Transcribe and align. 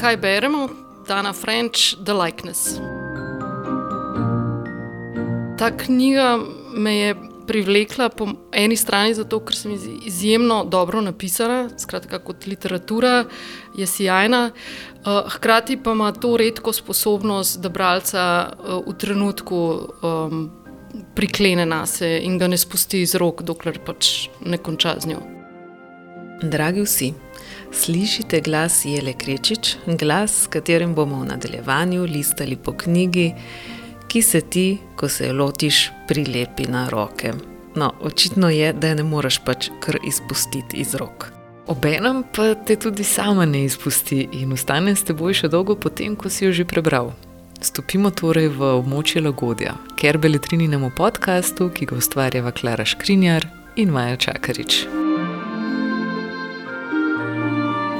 kaj 0.00 0.16
beremo? 0.16 0.68
Dana 1.08 1.32
French, 1.32 1.96
The 2.04 2.12
Likeness. 2.12 2.78
Ta 5.58 5.76
knjiga 5.76 6.38
me 6.76 6.96
je 6.96 7.14
privlekla 7.46 8.08
po 8.08 8.28
eni 8.52 8.76
strani 8.76 9.14
zato, 9.14 9.40
ker 9.40 9.56
sem 9.56 9.72
izjemno 10.06 10.64
dobro 10.64 11.00
napisana, 11.00 11.68
skratka 11.78 12.18
kot 12.18 12.46
literatura 12.46 13.24
je 13.76 13.86
sjajna, 13.86 14.50
uh, 14.50 15.32
hkrati 15.32 15.78
pa 15.82 15.96
ima 15.96 16.12
to 16.12 16.36
redko 16.36 16.72
sposobnost, 16.72 17.60
da 17.60 17.68
bralca 17.68 18.24
uh, 18.52 18.82
v 18.86 18.94
trenutku 18.98 19.62
um, 20.02 20.50
priklene 21.14 21.66
na 21.66 21.86
se 21.86 22.18
in 22.22 22.38
ga 22.38 22.46
ne 22.46 22.58
spusti 22.58 23.00
iz 23.02 23.14
rok, 23.14 23.42
dokler 23.42 23.80
pač 23.86 24.28
ne 24.44 24.58
konča 24.58 24.94
z 25.00 25.14
njo. 25.14 25.24
Dragi 26.42 26.84
vsi, 26.84 27.14
slišite 27.72 28.40
glas 28.40 28.84
Jele 28.84 29.12
Krečič, 29.12 29.76
glas, 29.86 30.44
s 30.44 30.46
katerim 30.46 30.94
bomo 30.94 31.22
v 31.22 31.32
nadaljevanju 31.32 32.06
listali 32.08 32.56
po 32.56 32.72
knjigi 32.72 33.32
ki 34.08 34.22
se 34.22 34.40
ti, 34.40 34.78
ko 34.96 35.08
se 35.08 35.26
jo 35.26 35.32
lotiš, 35.32 35.90
prilepi 36.08 36.66
na 36.68 36.88
roke. 36.88 37.32
No, 37.74 37.92
očitno 38.00 38.50
je, 38.50 38.72
da 38.72 38.88
je 38.88 38.94
ne 38.94 39.02
moreš 39.02 39.40
pač 39.44 39.70
kar 39.80 39.98
izpustiti 40.06 40.76
iz 40.76 40.94
rok. 40.94 41.28
Obenem 41.66 42.22
pa 42.34 42.54
te 42.54 42.76
tudi 42.76 43.04
sama 43.04 43.46
ne 43.46 43.64
izpusti 43.64 44.28
in 44.32 44.52
ostane 44.52 44.96
s 44.96 45.04
teboj 45.04 45.36
še 45.42 45.50
dolgo 45.52 45.76
potem, 45.76 46.16
ko 46.16 46.32
si 46.32 46.46
jo 46.46 46.52
že 46.52 46.64
prebral. 46.64 47.12
Stopimo 47.60 48.10
torej 48.10 48.48
v 48.54 48.70
območje 48.78 49.20
lagodja, 49.20 49.74
ker 49.98 50.18
beletrininemu 50.18 50.90
podkastu, 50.96 51.68
ki 51.74 51.90
ga 51.90 51.98
ustvarjava 51.98 52.54
Klara 52.54 52.86
Škrinjar 52.86 53.50
in 53.76 53.92
Maja 53.92 54.16
Čakarič. 54.16 55.07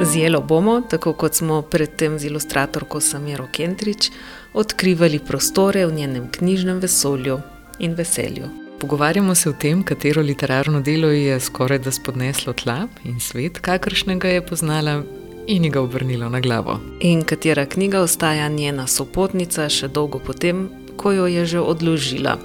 Zjelo 0.03 0.41
bomo, 0.41 0.81
tako 0.81 1.13
kot 1.13 1.35
smo 1.35 1.63
predtem 1.63 2.19
z 2.19 2.27
ilustratorko 2.27 3.01
Samiro 3.01 3.49
Kendrič, 3.53 4.11
odkrivali 4.55 5.19
prostore 5.19 5.87
v 5.87 5.93
njenem 5.93 6.29
knjižnem 6.31 6.79
vesolju 6.79 7.41
in 7.79 7.95
veselju. 7.95 8.49
Pogovarjamo 8.81 9.35
se 9.35 9.51
o 9.51 9.53
tem, 9.53 9.83
katero 9.83 10.23
literarno 10.23 10.81
delo 10.81 11.09
je 11.09 11.41
skoraj 11.41 11.79
da 11.79 11.91
spodneslo 11.91 12.53
tla 12.53 12.87
in 13.05 13.21
svet, 13.21 13.59
kakršnega 13.59 14.29
je 14.29 14.47
poznala 14.47 15.03
in 15.47 15.71
ga 15.71 15.81
obrnilo 15.81 16.29
na 16.29 16.41
glavo. 16.41 16.79
In 17.01 17.23
katera 17.25 17.67
knjiga 17.67 18.01
ostaja 18.01 18.49
njena 18.49 18.87
sopotnica 18.87 19.69
še 19.69 19.89
dolgo 19.89 20.19
potem, 20.19 20.69
ko 20.99 21.15
jo 21.15 21.27
je 21.31 21.47
že 21.47 21.61
odložila. 21.63 22.39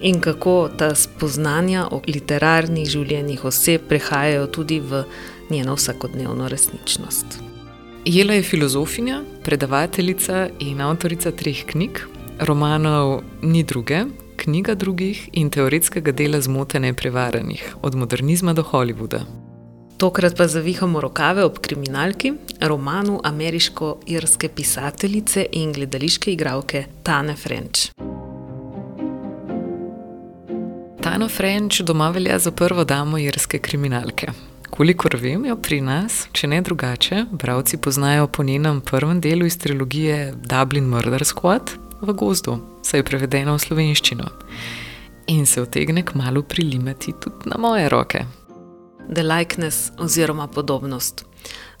In 0.00 0.20
kako 0.20 0.68
ta 0.76 0.92
spoznanja 0.94 1.88
o 1.90 2.02
literarnih 2.06 2.84
življenjih 2.88 3.44
oseb 3.48 3.88
prehajajo 3.88 4.46
tudi 4.46 4.80
v 4.80 5.04
njeno 5.50 5.74
vsakodnevno 5.74 6.48
resničnost. 6.48 7.40
Jela 8.04 8.36
je 8.36 8.42
filozofinja, 8.42 9.22
predavateljica 9.42 10.48
in 10.60 10.80
avtorica 10.80 11.32
treh 11.32 11.64
knjig, 11.66 12.04
romanov 12.38 13.22
Ni 13.42 13.64
druge, 13.64 14.04
knjiga 14.36 14.74
drugih 14.74 15.28
in 15.32 15.50
teoretskega 15.50 16.12
dela 16.12 16.40
Zmotene 16.40 16.94
prevaranih, 16.94 17.76
od 17.82 17.94
modernizma 17.94 18.52
do 18.52 18.62
Hollywooda. 18.62 19.45
Tokrat 19.96 20.36
pa 20.36 20.46
zavihamo 20.46 21.00
rokave 21.00 21.44
ob 21.44 21.58
kriminalki, 21.58 22.32
romanu 22.60 23.20
ameriško-irske 23.24 24.48
pisateljice 24.48 25.46
in 25.52 25.72
gledališke 25.72 26.32
igralke 26.32 26.84
Tane 27.02 27.36
French. 27.36 27.88
Tana 31.02 31.28
French 31.28 31.80
doma 31.80 32.10
velja 32.10 32.38
za 32.38 32.50
prvo 32.50 32.84
damo 32.84 33.18
irske 33.18 33.58
kriminalke. 33.58 34.26
Kolikor 34.70 35.16
vem, 35.16 35.46
jo 35.46 35.56
pri 35.56 35.80
nas, 35.80 36.26
če 36.32 36.46
ne 36.46 36.60
drugače, 36.60 37.24
bralci 37.32 37.76
poznajo 37.76 38.26
po 38.26 38.44
njenem 38.44 38.80
prvem 38.80 39.20
delu 39.20 39.46
iz 39.46 39.58
trilogije 39.58 40.34
Dublin 40.36 40.84
Murder 40.84 41.24
Squad 41.24 41.72
v 42.00 42.12
gozdu, 42.12 42.58
saj 42.82 43.00
je 43.00 43.04
prevedeno 43.04 43.56
v 43.56 43.64
slovenščino. 43.64 44.28
In 45.26 45.46
se 45.46 45.62
otegne 45.62 46.04
k 46.04 46.14
malu 46.14 46.42
prilimati 46.42 47.14
tudi 47.20 47.48
na 47.48 47.56
moje 47.58 47.88
roke. 47.88 48.26
The 49.14 49.22
likeness 49.22 49.92
oziroma 49.98 50.46
podobnost. 50.46 51.24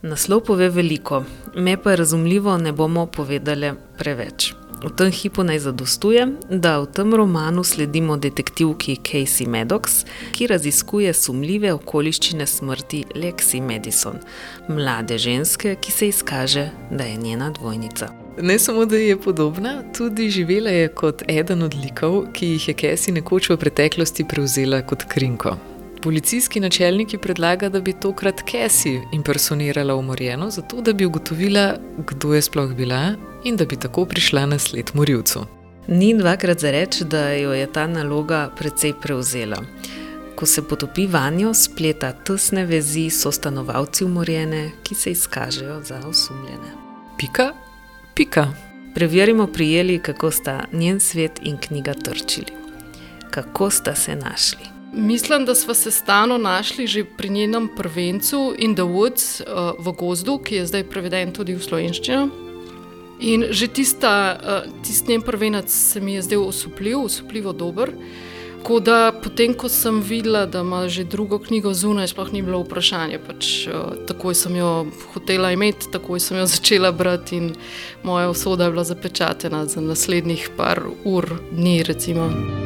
Naslov 0.02 0.40
pove 0.40 0.68
veliko, 0.68 1.24
me 1.54 1.76
pa 1.82 1.94
razumljivo 1.94 2.56
ne 2.58 2.72
bomo 2.72 3.06
povedali 3.06 3.72
preveč. 3.98 4.54
V 4.84 4.90
tem 4.96 5.10
hipu 5.10 5.42
naj 5.42 5.58
zadostuje, 5.58 6.26
da 6.50 6.80
v 6.80 6.86
tem 6.86 7.14
romanu 7.14 7.64
sledimo 7.64 8.16
detektivki 8.16 8.96
Casey 9.02 9.48
Maddox, 9.48 10.04
ki 10.32 10.46
raziskuje 10.46 11.14
sumljive 11.14 11.72
okoliščine 11.72 12.46
smrti 12.46 13.04
Lexi 13.14 13.60
Madison, 13.60 14.20
mlade 14.68 15.18
ženske, 15.18 15.76
ki 15.80 15.92
se 15.92 16.08
izkaže, 16.08 16.68
da 16.90 17.04
je 17.04 17.16
njena 17.16 17.50
dvojnica. 17.50 18.10
Ne 18.42 18.58
samo, 18.58 18.84
da 18.84 18.96
je 18.96 19.16
podobna, 19.20 19.82
tudi 19.96 20.30
živela 20.30 20.70
je 20.70 20.88
kot 20.88 21.22
eden 21.28 21.62
od 21.62 21.74
likov, 21.74 22.26
ki 22.32 22.46
jih 22.46 22.68
je 22.68 22.74
Casey 22.74 23.16
nekoč 23.16 23.48
v 23.50 23.56
preteklosti 23.56 24.28
prevzela 24.28 24.82
kot 24.82 25.08
krinko. 25.08 25.56
Policijski 26.06 26.60
načelnik 26.60 27.14
predlaga, 27.22 27.68
da 27.68 27.80
bi 27.80 27.92
tokrat 27.92 28.42
Casey 28.52 29.00
impersonirala 29.12 29.94
umorjeno, 29.94 30.50
zato 30.50 30.80
da 30.80 30.92
bi 30.92 31.06
ugotovila, 31.06 31.74
kdo 31.98 32.34
je 32.34 32.42
sploh 32.42 32.70
bila 32.70 33.14
in 33.44 33.56
da 33.56 33.64
bi 33.64 33.76
tako 33.76 34.04
prišla 34.04 34.46
na 34.46 34.58
sled 34.58 34.90
morilcu. 34.94 35.40
Ni 35.88 36.14
dvakrat 36.18 36.60
za 36.60 36.70
reči, 36.70 37.04
da 37.04 37.32
jo 37.32 37.52
je 37.52 37.72
ta 37.72 37.86
naloga 37.86 38.50
precej 38.58 38.92
prevzela. 39.02 39.56
Ko 40.36 40.46
se 40.46 40.62
potopi 40.68 41.06
vanjo, 41.06 41.54
spleta 41.54 42.12
tesne 42.12 42.64
vezi 42.64 43.10
so 43.10 43.32
stanovalci 43.32 44.04
umorjene, 44.04 44.70
ki 44.82 44.94
se 44.94 45.10
izkažejo 45.10 45.82
za 45.82 45.98
osumljene. 46.06 46.70
Pika, 47.18 47.52
pika. 48.14 48.46
Preverimo 48.94 49.46
prijeli, 49.46 49.98
kako 49.98 50.30
sta 50.30 50.64
njen 50.72 51.00
svet 51.00 51.40
in 51.42 51.58
knjiga 51.58 51.94
trčili. 51.94 52.52
Kako 53.30 53.70
sta 53.70 53.94
se 53.94 54.16
našli? 54.16 54.75
Mislim, 54.96 55.44
da 55.44 55.54
smo 55.54 55.74
se 55.74 55.90
stano 55.90 56.38
našli 56.38 56.86
že 56.86 57.04
pri 57.04 57.28
njenem 57.28 57.68
prvencu 57.76 58.54
In 58.58 58.74
the 58.74 58.82
Woods 58.82 59.42
uh, 59.42 59.86
v 59.86 59.92
gozdu, 59.92 60.38
ki 60.38 60.54
je 60.54 60.66
zdaj 60.66 60.84
preveden 60.84 61.32
tudi 61.32 61.54
v 61.54 61.60
slovenščino. 61.62 62.28
In 63.20 63.44
že 63.50 63.68
tista, 63.68 64.40
uh, 64.40 64.82
tisti 64.82 65.12
njen 65.12 65.22
prvenec 65.22 65.70
se 65.70 66.00
mi 66.00 66.14
je 66.14 66.22
zdel 66.22 66.48
osupljiv, 66.48 67.04
osupljivo 67.04 67.52
dober. 67.52 67.92
Da, 68.82 69.12
potem, 69.22 69.54
ko 69.54 69.68
sem 69.68 70.00
videla, 70.00 70.46
da 70.46 70.60
ima 70.60 70.88
že 70.88 71.04
drugo 71.04 71.38
knjigo 71.38 71.74
zunaj, 71.74 72.08
sploh 72.08 72.32
ni 72.32 72.42
bilo 72.42 72.64
vprašanje. 72.64 73.18
Pač, 73.18 73.68
uh, 73.68 73.94
takoj 74.08 74.34
sem 74.34 74.56
jo 74.56 74.86
hotela 75.12 75.52
imeti, 75.52 75.92
takoj 75.92 76.20
sem 76.20 76.38
jo 76.38 76.46
začela 76.56 76.92
brati, 76.92 77.36
in 77.36 77.54
moja 78.02 78.30
usoda 78.30 78.64
je 78.64 78.70
bila 78.70 78.84
zapečatena 78.84 79.66
za 79.66 79.80
naslednjih 79.80 80.50
par 80.56 80.82
ur, 81.04 81.36
dni. 81.52 81.82
Recimo 81.82 82.65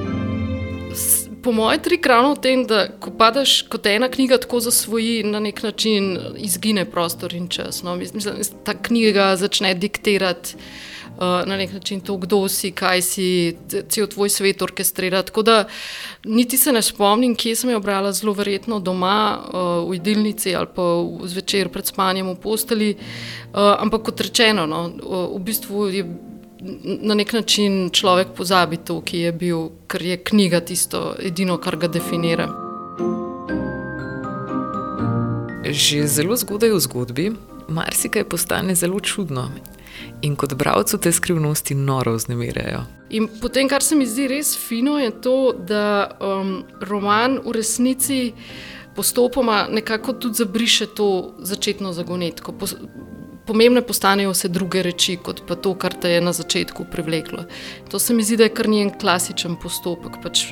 po 1.42 1.52
mojem, 1.52 1.80
tri 1.82 1.98
ravno 2.04 2.34
v 2.34 2.40
tem, 2.40 2.66
da 2.66 2.86
ko 3.00 3.10
padeš, 3.10 3.62
kot 3.68 3.86
ena 3.86 4.08
knjiga 4.08 4.38
tako 4.38 4.60
zasvoji, 4.60 5.22
na 5.24 5.40
nek 5.40 5.62
način 5.62 6.18
izgine 6.36 6.84
prostor 6.84 7.34
in 7.34 7.48
čas. 7.48 7.82
No? 7.82 7.96
Mislim, 7.96 8.22
ta 8.64 8.74
knjiga 8.74 9.36
začne 9.36 9.74
diktirati 9.74 10.56
uh, 10.56 11.48
na 11.48 11.56
nek 11.56 11.72
način 11.72 12.00
to, 12.00 12.16
kdo 12.16 12.48
si, 12.48 12.70
kaj 12.72 13.02
si, 13.02 13.56
cel 13.88 14.06
tvoj 14.06 14.28
svet 14.28 14.62
orkestrira. 14.62 15.22
Tako 15.22 15.42
da 15.42 15.64
niti 16.24 16.58
se 16.58 16.72
ne 16.72 16.82
spomnim, 16.82 17.36
kje 17.36 17.56
sem 17.56 17.70
jo 17.70 17.80
brala, 17.80 18.12
zelo 18.12 18.32
verjetno 18.32 18.80
doma, 18.80 19.38
uh, 19.38 19.90
v 19.90 19.98
jedilnici 19.98 20.54
ali 20.56 20.68
pa 20.74 20.82
zvečer 21.24 21.68
pred 21.68 21.86
spanjem 21.86 22.28
v 22.30 22.36
posteli. 22.40 22.90
Uh, 22.94 23.76
ampak 23.78 24.02
kot 24.02 24.20
rečeno, 24.20 24.66
no, 24.66 24.84
uh, 24.88 25.36
v 25.36 25.44
bistvu 25.44 25.88
je 25.88 26.04
na 27.02 27.14
nek 27.14 27.32
način 27.32 27.90
človek 27.92 28.28
pozabi 28.36 28.76
to, 28.76 29.00
ki 29.00 29.18
je 29.18 29.32
bil, 29.32 29.68
ker 29.86 30.02
je 30.02 30.16
knjiga 30.24 30.60
tisto 30.60 31.14
edino, 31.18 31.58
kar 31.58 31.76
ga 31.76 31.88
definira. 31.88 32.48
Že 35.70 36.06
zelo 36.06 36.36
zgodaj 36.36 36.72
v 36.74 36.80
zgodbi, 36.80 37.30
marsikaj 37.68 38.24
postane 38.24 38.74
zelo 38.74 39.00
čudno. 39.00 39.50
In 40.22 40.36
kot 40.36 40.54
bralcu 40.54 40.98
te 40.98 41.12
skrivnosti 41.12 41.74
noro 41.74 42.14
vznemirjajo. 42.14 42.82
In 43.10 43.28
potem, 43.40 43.68
kar 43.68 43.82
se 43.82 43.96
mi 43.96 44.06
zdi 44.06 44.28
res 44.28 44.52
fino, 44.58 44.98
je 44.98 45.10
to, 45.20 45.52
da 45.52 46.10
um, 46.20 46.62
roman 46.80 47.38
v 47.44 47.56
resnici 47.56 48.32
postopoma 48.96 49.66
nekako 49.70 50.12
tudi 50.12 50.34
zabriše 50.34 50.86
to 50.86 51.34
začetno 51.38 51.92
zagonetko 51.92 52.52
pomembne 53.50 53.82
postanejo 53.82 54.30
vse 54.30 54.48
druge 54.48 54.84
reči, 54.86 55.16
kot 55.18 55.42
pa 55.48 55.56
to, 55.58 55.74
kar 55.74 55.96
te 55.98 56.12
je 56.14 56.20
na 56.22 56.30
začetku 56.30 56.86
privleklo. 56.86 57.48
To 57.90 57.98
se 57.98 58.14
mi 58.14 58.22
zdi, 58.22 58.38
da 58.38 58.46
je 58.46 58.54
kar 58.54 58.68
njen 58.70 58.92
klasičen 58.94 59.56
postopek. 59.58 60.20
Pač, 60.22 60.44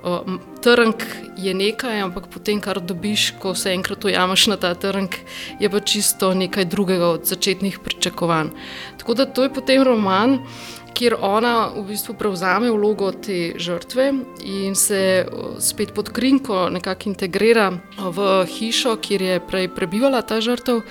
uh, 0.00 0.38
trnk 0.64 1.04
je 1.36 1.52
nekaj, 1.54 2.00
ampak 2.06 2.30
potem, 2.32 2.62
kar 2.64 2.80
dobiš, 2.80 3.34
ko 3.42 3.52
se 3.52 3.74
enkrat 3.76 4.04
ujameš 4.08 4.46
na 4.54 4.56
ta 4.56 4.72
trnk, 4.72 5.20
je 5.60 5.68
pa 5.68 5.80
čisto 5.84 6.32
nekaj 6.34 6.70
drugega 6.72 7.12
od 7.18 7.28
začetnih 7.28 7.80
pričakovanj. 7.84 8.54
Tako 8.96 9.18
da 9.20 9.28
to 9.28 9.44
je 9.44 9.52
potem 9.52 9.84
roman, 9.84 10.38
kjer 10.94 11.16
ona 11.20 11.70
v 11.76 11.84
bistvu 11.88 12.14
prevzame 12.18 12.70
vlogo 12.70 13.10
te 13.12 13.54
žrtve 13.58 14.08
in 14.44 14.74
se 14.74 15.26
spet 15.60 15.94
pod 15.94 16.10
krinko 16.14 16.68
nekako 16.70 17.08
integrira 17.10 17.70
v 17.98 18.28
hišo, 18.46 18.96
kjer 18.96 19.22
je 19.22 19.40
prej 19.40 19.68
prebivala 19.74 20.22
ta 20.22 20.40
žrtev. 20.40 20.82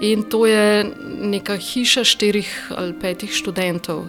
In 0.00 0.22
to 0.22 0.46
je 0.46 0.84
neka 1.06 1.56
hiša 1.56 2.04
štirih 2.04 2.72
ali 2.76 2.98
petih 2.98 3.30
študentov. 3.30 4.06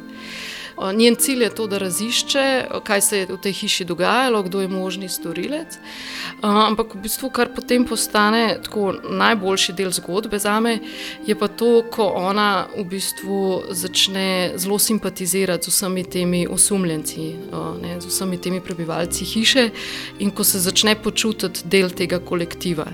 Njen 0.94 1.16
cilj 1.16 1.44
je 1.44 1.50
to, 1.50 1.68
da 1.68 1.78
razišče, 1.78 2.66
kaj 2.84 3.02
se 3.02 3.18
je 3.18 3.26
v 3.30 3.38
tej 3.38 3.54
hiši 3.54 3.86
dogajalo, 3.86 4.44
kdo 4.44 4.62
je 4.62 4.68
možni 4.68 5.10
storilec. 5.10 5.78
Ampak 6.42 6.96
v 6.96 7.02
bistvu, 7.06 7.30
kar 7.30 7.54
potem 7.56 7.86
postane 7.86 8.60
najboljši 9.10 9.74
del 9.74 9.92
zgodbe 9.92 10.40
za 10.40 10.60
me, 10.60 10.80
je 11.28 11.36
pa 11.36 11.48
to, 11.48 11.84
ko 11.92 12.08
ona 12.16 12.68
v 12.78 12.84
bistvu 12.84 13.64
začne 13.70 14.54
zelo 14.56 14.80
simpatizirati 14.80 15.72
z 15.72 15.74
vsemi 15.74 16.04
temi 16.04 16.48
osumljenci, 16.48 17.30
ne, 17.82 18.02
z 18.02 18.06
vsemi 18.06 18.42
temi 18.42 18.62
prebivalci 18.62 19.26
hiše 19.26 19.70
in 20.20 20.32
ko 20.32 20.44
se 20.44 20.60
začne 20.60 20.96
počutiti 20.96 21.68
del 21.70 21.90
tega 21.90 22.20
kolektiva. 22.20 22.86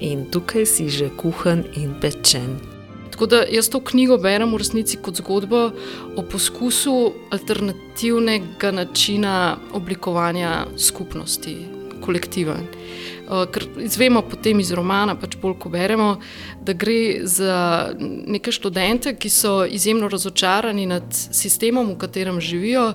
In 0.00 0.30
tukaj 0.30 0.66
si 0.66 0.88
že 0.88 1.10
kuhan 1.10 1.64
in 1.74 1.98
pečen. 2.00 2.77
Tako 3.18 3.26
da 3.26 3.36
jaz 3.50 3.66
to 3.68 3.80
knjigo 3.80 4.14
berem 4.22 4.52
v 4.54 4.60
resnici 4.62 4.96
kot 5.02 5.16
zgodbo 5.18 5.72
o 6.16 6.22
poskusu 6.22 6.92
alternativnega 7.34 8.70
načina 8.70 9.56
oblikovanja 9.74 10.52
skupnosti, 10.78 11.56
kolektiva. 12.00 12.54
Eh, 12.62 13.46
ker 13.50 13.66
izvemo 13.82 14.22
potem 14.22 14.60
iz 14.62 14.70
romana, 14.70 15.16
pač 15.18 15.34
bolj 15.42 15.56
ko 15.58 15.68
beremo, 15.68 16.20
da 16.62 16.72
gre 16.78 17.26
za 17.26 17.90
neke 17.98 18.54
študente, 18.54 19.16
ki 19.18 19.30
so 19.34 19.64
izjemno 19.66 20.06
razočarani 20.08 20.86
nad 20.86 21.10
sistemom, 21.10 21.90
v 21.96 21.98
katerem 21.98 22.38
živijo. 22.40 22.92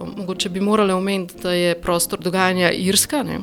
Eh, 0.00 0.04
mogoče 0.16 0.48
bi 0.48 0.60
morali 0.60 0.92
omeniti, 0.92 1.34
da 1.42 1.52
je 1.52 1.80
prostor 1.80 2.20
dogajanja 2.20 2.70
Irska. 2.72 3.22
Ne? 3.22 3.40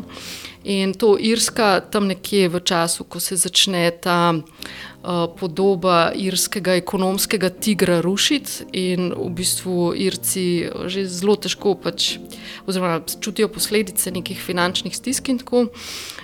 In 0.63 0.93
to 0.93 1.17
Irska, 1.19 1.81
tam 1.91 2.07
nekje 2.07 2.49
v 2.49 2.59
času, 2.59 3.03
ko 3.03 3.19
se 3.19 3.35
začne 3.35 3.91
ta 3.91 4.33
uh, 4.33 5.27
podoba 5.39 6.11
irskega 6.15 6.77
ekonomskega 6.79 7.49
tigra 7.49 7.99
rušiti, 8.01 8.63
in 8.71 9.11
v 9.11 9.29
bistvu 9.29 9.91
Irci 9.95 10.69
že 10.87 11.03
zelo 11.05 11.35
težko 11.35 11.75
pač, 11.75 12.15
čutijo 13.19 13.47
posledice 13.51 14.11
nekih 14.11 14.39
finančnih 14.39 14.95
stisk 14.95 15.29
in 15.29 15.43
tako. 15.43 15.67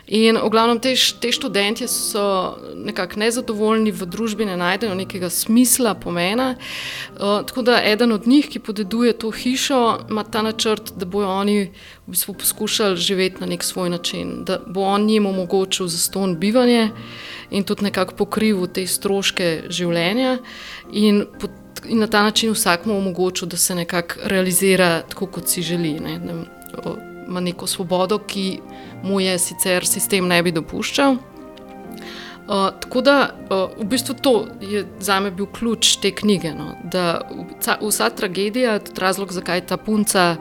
In 0.10 0.40
v 0.42 0.50
glavnem 0.50 0.80
te, 0.82 0.96
te 1.22 1.30
študenti 1.32 1.86
so 1.88 2.58
nekako 2.74 3.20
nezadovoljni, 3.22 3.92
v 3.94 4.08
družbi 4.10 4.48
ne 4.50 4.56
najdejo 4.58 4.96
nekega 4.98 5.30
smisla, 5.30 5.94
pomena. 5.94 6.56
Uh, 6.56 7.46
tako 7.46 7.62
da 7.62 7.78
eden 7.86 8.12
od 8.12 8.26
njih, 8.28 8.48
ki 8.50 8.60
podeduje 8.60 9.14
to 9.14 9.30
hišo, 9.32 9.82
ima 10.10 10.24
ta 10.24 10.42
načrt, 10.42 10.96
da 10.98 11.06
bojo 11.06 11.30
oni 11.30 11.60
v 12.08 12.16
bistvu 12.16 12.34
poskušali 12.42 12.98
živeti 12.98 13.42
na 13.42 13.52
nek 13.54 13.64
svoj 13.64 13.90
način, 13.90 14.44
da 14.50 14.58
bo 14.66 14.82
on 14.82 15.06
jim 15.10 15.26
omogočil 15.30 15.88
zaston 15.88 16.34
bivanje 16.40 16.90
in 17.52 17.64
tudi 17.64 17.84
nekako 17.84 18.16
pokril 18.16 18.66
te 18.74 18.88
stroške 18.88 19.70
življenja. 19.70 20.40
In, 20.92 21.26
pot, 21.40 21.86
in 21.86 22.02
na 22.02 22.08
ta 22.08 22.24
način 22.26 22.58
vsakmu 22.58 22.98
omogočil, 22.98 23.48
da 23.48 23.58
se 23.58 23.76
nekako 23.76 24.26
realizira 24.26 25.02
tako, 25.02 25.30
kot 25.38 25.54
si 25.54 25.62
želi. 25.62 26.00
Ne, 26.00 26.18
da 26.18 27.09
ima 27.30 27.40
neko 27.40 27.68
svobodo, 27.68 28.18
ki 28.18 28.60
mu 29.04 29.20
je 29.22 29.38
sicer 29.40 29.86
sistem 29.86 30.28
ne 30.28 30.42
bi 30.44 30.52
dopuščal. 30.52 31.18
Uh, 32.50 32.72
tako 32.82 33.02
da 33.06 33.16
uh, 33.30 33.70
v 33.78 33.86
bistvu 33.86 34.16
to 34.22 34.32
je 34.62 34.82
za 35.00 35.20
me 35.20 35.30
bil 35.32 35.46
ključ 35.46 36.00
te 36.02 36.10
knjige. 36.12 36.56
No, 36.58 36.74
da 36.84 37.22
vsa, 37.60 37.78
vsa 37.82 38.10
tragedija, 38.10 38.80
tudi 38.80 39.02
razlog, 39.02 39.32
zakaj 39.32 39.68
ta 39.70 39.78
punca 39.78 40.36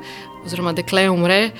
oziroma 0.46 0.72
dekle 0.72 1.10
umre, 1.10 1.50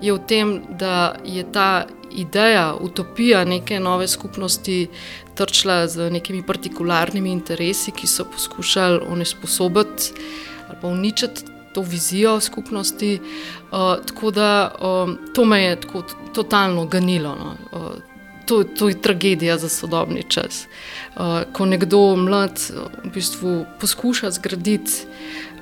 je 0.00 0.14
v 0.14 0.18
tem, 0.24 0.54
da 0.80 1.18
je 1.24 1.44
ta 1.52 1.84
ideja, 2.16 2.72
utopija 2.80 3.44
neke 3.44 3.80
nove 3.80 4.08
skupnosti 4.08 4.86
trčila 5.36 5.86
z 5.86 6.08
nekimi 6.10 6.40
partikularnimi 6.46 7.32
interesi, 7.32 7.92
ki 7.92 8.06
so 8.06 8.24
poskušali 8.24 9.04
onesposobiti 9.10 10.12
ali 10.68 10.78
pa 10.80 10.88
uničiti 10.88 11.57
to 11.78 11.82
vizijo 11.82 12.40
skupnosti. 12.40 13.18
Uh, 13.70 13.78
tako 14.06 14.30
da 14.30 14.74
um, 14.80 15.18
to 15.34 15.44
me 15.44 15.62
je 15.62 15.80
tako 15.80 16.02
totalno 16.34 16.86
ganilo. 16.86 17.34
No. 17.34 17.56
Uh, 17.72 17.92
To, 18.48 18.64
to 18.64 18.88
je 18.88 18.96
tragedija 18.96 19.58
za 19.58 19.68
sodobni 19.68 20.22
čas. 20.28 20.64
Uh, 20.64 21.44
ko 21.52 21.66
nekdo 21.66 22.16
mlad 22.16 22.56
v 23.04 23.10
bistvu 23.12 23.66
poskuša 23.80 24.30
zgraditi 24.30 25.04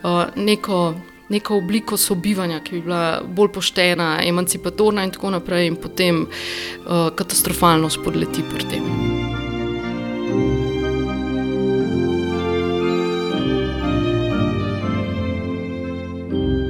uh, 0.06 0.30
neko 0.36 0.94
neko 1.28 1.56
obliko 1.56 1.96
sobivanja, 1.96 2.60
ki 2.62 2.76
bi 2.76 2.82
bila 2.86 3.20
bolj 3.26 3.50
poštena, 3.58 4.20
emancipatorna 4.22 5.04
in 5.04 5.10
tako 5.10 5.34
naprej, 5.34 5.66
in 5.66 5.76
potem 5.76 6.22
uh, 6.22 7.10
katastrofalno 7.10 7.90
spodleti 7.90 8.46
pri 8.54 8.70
tem. 8.70 9.15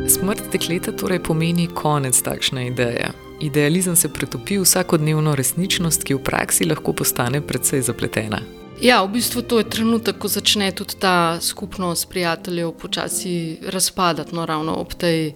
Smrt 0.08 0.42
dekleta 0.52 0.92
torej 0.92 1.18
pomeni 1.18 1.66
konec 1.66 2.14
takšne 2.22 2.66
ideje. 2.66 3.10
Idealizem 3.40 3.96
se 3.96 4.08
pretopi 4.08 4.58
v 4.58 4.62
vsakodnevno 4.62 5.34
resničnost, 5.34 6.04
ki 6.06 6.14
v 6.14 6.22
praksi 6.22 6.64
lahko 6.64 6.92
postane 6.94 7.40
precej 7.42 7.82
zapletena. 7.82 8.38
Ja, 8.80 9.02
v 9.02 9.16
bistvu 9.18 9.42
to 9.42 9.58
je 9.58 9.66
trenutek, 9.66 10.18
ko 10.22 10.28
začne 10.28 10.70
tudi 10.70 10.94
ta 11.00 11.40
skupnost 11.40 12.06
prijateljev 12.08 12.70
počasi 12.78 13.58
razpadati. 13.66 14.34
No, 14.36 14.46
ravno 14.46 14.78
ob 14.78 14.94
tej, 14.94 15.32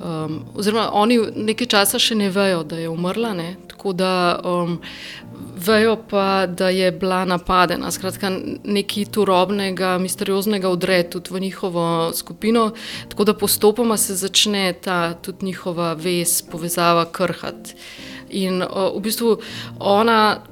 um, 0.00 0.46
oziroma 0.54 0.88
oni 0.92 1.18
nekaj 1.36 1.66
časa 1.66 1.98
še 1.98 2.14
ne 2.14 2.30
vejo, 2.30 2.64
da 2.64 2.78
je 2.78 2.88
umrla, 2.88 3.34
ne? 3.34 3.56
tako 3.68 3.92
da 3.92 4.40
um, 4.44 4.80
vejo 5.56 5.96
pa, 6.10 6.46
da 6.46 6.68
je 6.68 6.92
bila 6.92 7.24
napadena. 7.24 7.90
Skratka, 7.90 8.30
nekaj 8.64 9.04
turobnega, 9.04 9.98
misterioznega 9.98 10.68
odre 10.68 11.02
tudi 11.10 11.34
v 11.34 11.40
njihovo 11.40 12.12
skupino, 12.14 12.70
tako 13.08 13.24
da 13.24 13.34
postopoma 13.34 13.96
se 13.96 14.14
začne 14.14 14.72
ta 14.72 15.14
tudi 15.14 15.46
njihova 15.46 15.92
vez, 15.92 16.42
povezava 16.42 17.04
krhati. 17.12 17.74
In 18.30 18.62
uh, 18.62 18.96
v 18.96 19.00
bistvu 19.00 19.38
ona 19.78 20.42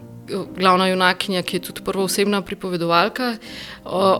glavna 0.56 0.88
junakinja, 0.88 1.42
ki 1.42 1.56
je 1.56 1.62
tudi 1.68 1.82
prva 1.84 2.04
osebna 2.04 2.40
pripovedovalka, 2.42 3.36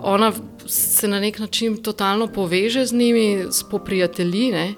ona 0.02 0.32
se 0.66 1.08
na 1.08 1.20
nek 1.20 1.38
način 1.38 1.76
totalno 1.82 2.26
poveže 2.26 2.86
z 2.86 2.92
njimi, 2.92 3.44
spoprijatelji, 3.52 4.50
ne? 4.52 4.74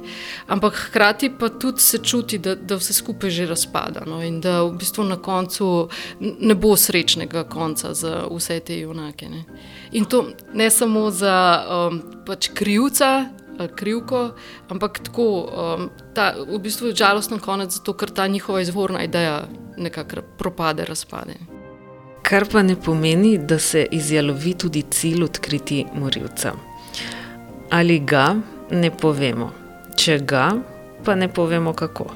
ampak 0.46 0.74
hkrati 0.74 1.32
pa 1.39 1.48
tudi 1.48 1.81
se 1.81 1.98
čuti, 1.98 2.39
da, 2.39 2.55
da 2.55 2.77
vse 2.77 2.93
skupaj 2.93 3.31
že 3.31 3.46
razpada 3.46 4.03
no? 4.06 4.22
in 4.22 4.41
da 4.41 4.62
v 4.62 4.72
bistvu 4.79 5.05
na 5.05 5.17
koncu 5.17 5.89
ne 6.20 6.55
bo 6.55 6.77
srečnega 6.77 7.44
konca 7.44 7.94
za 7.94 8.27
vse 8.31 8.60
te 8.60 8.79
junake. 8.79 9.29
Ne? 9.29 9.44
In 9.93 10.05
to 10.05 10.27
ne 10.55 10.70
samo 10.70 11.10
za 11.10 11.65
um, 11.69 12.03
pač 12.27 12.51
krivca. 12.55 13.27
Krivko, 13.77 14.34
ampak 14.69 14.98
tako, 15.01 15.24
um, 15.48 15.86
ta, 16.15 16.34
v 16.36 16.58
bistvu 16.60 16.91
je 16.91 16.98
žalosten 17.01 17.39
konec, 17.41 17.72
zato 17.72 17.94
ker 17.96 18.10
ta 18.12 18.27
njihova 18.29 18.60
izvorna 18.60 19.01
ideja 19.05 19.46
nekako 19.77 20.23
propade, 20.39 20.85
razpade. 20.85 21.35
Kar 22.23 22.47
pa 22.53 22.63
ne 22.63 22.77
pomeni, 22.77 23.39
da 23.39 23.59
se 23.59 23.87
izjalovi 23.91 24.55
tudi 24.55 24.83
cilj 24.91 25.25
odkriti 25.25 25.85
morilca. 25.95 26.53
Ali 27.71 27.99
ga 27.99 28.35
ne 28.71 28.91
povemo, 28.91 29.53
če 29.97 30.19
ga 30.19 30.53
pa 31.05 31.15
ne 31.15 31.29
povemo 31.29 31.73
kako. 31.73 32.06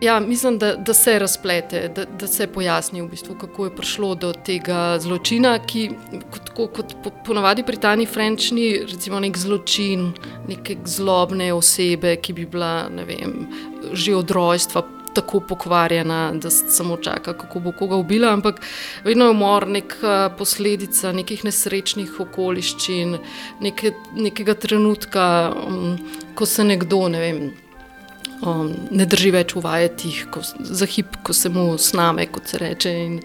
Ja, 0.00 0.20
mislim, 0.20 0.58
da, 0.58 0.74
da 0.74 0.94
se 0.94 1.18
razplete, 1.18 1.88
da, 1.96 2.04
da 2.04 2.26
se 2.26 2.46
pojasni, 2.46 3.02
v 3.02 3.08
bistvu, 3.08 3.34
kako 3.40 3.64
je 3.64 3.74
prišlo 3.76 4.14
do 4.14 4.32
tega 4.32 4.98
zločina, 4.98 5.58
ki, 5.66 5.90
kot, 6.30 6.54
kot 6.56 6.94
ponavadi 7.26 7.62
pri 7.62 7.76
Tani 7.76 8.06
French, 8.06 8.52
ni 8.52 8.78
recimo 8.78 9.20
nek 9.20 9.36
zločin, 9.36 10.12
neke 10.48 10.78
zlobne 10.84 11.52
osebe, 11.52 12.14
ki 12.16 12.32
bi 12.32 12.46
bila 12.46 12.88
vem, 12.88 13.44
že 13.92 14.16
od 14.16 14.30
rojstva 14.30 14.82
tako 15.14 15.40
pokvarjena, 15.40 16.32
da 16.34 16.50
samo 16.50 16.96
čaka, 16.96 17.34
kako 17.38 17.60
bo 17.60 17.72
koga 17.72 17.96
ubila, 17.96 18.32
ampak 18.32 18.60
vedno 19.04 19.24
je 19.24 19.30
umor 19.30 19.68
neka 19.68 20.30
posledica 20.38 21.12
nekih 21.12 21.44
nesrečnih 21.44 22.20
okoliščin, 22.20 23.16
neke, 23.60 23.94
nekega 24.16 24.54
trenutka, 24.54 25.24
um, 25.66 25.98
ko 26.34 26.46
se 26.46 26.64
nekdo 26.64 27.08
ne 27.08 27.20
vem. 27.20 27.42
Um, 28.40 28.70
ne 28.88 29.04
drži 29.04 29.34
več 29.34 29.52
v 29.52 29.60
vajetih, 29.60 30.20
za 30.64 30.86
hip, 30.88 31.18
ko 31.26 31.34
se 31.36 31.50
mu 31.52 31.74
sname, 31.76 32.24
kot 32.32 32.48
se 32.48 32.60
reče, 32.62 32.92
in 33.04 33.18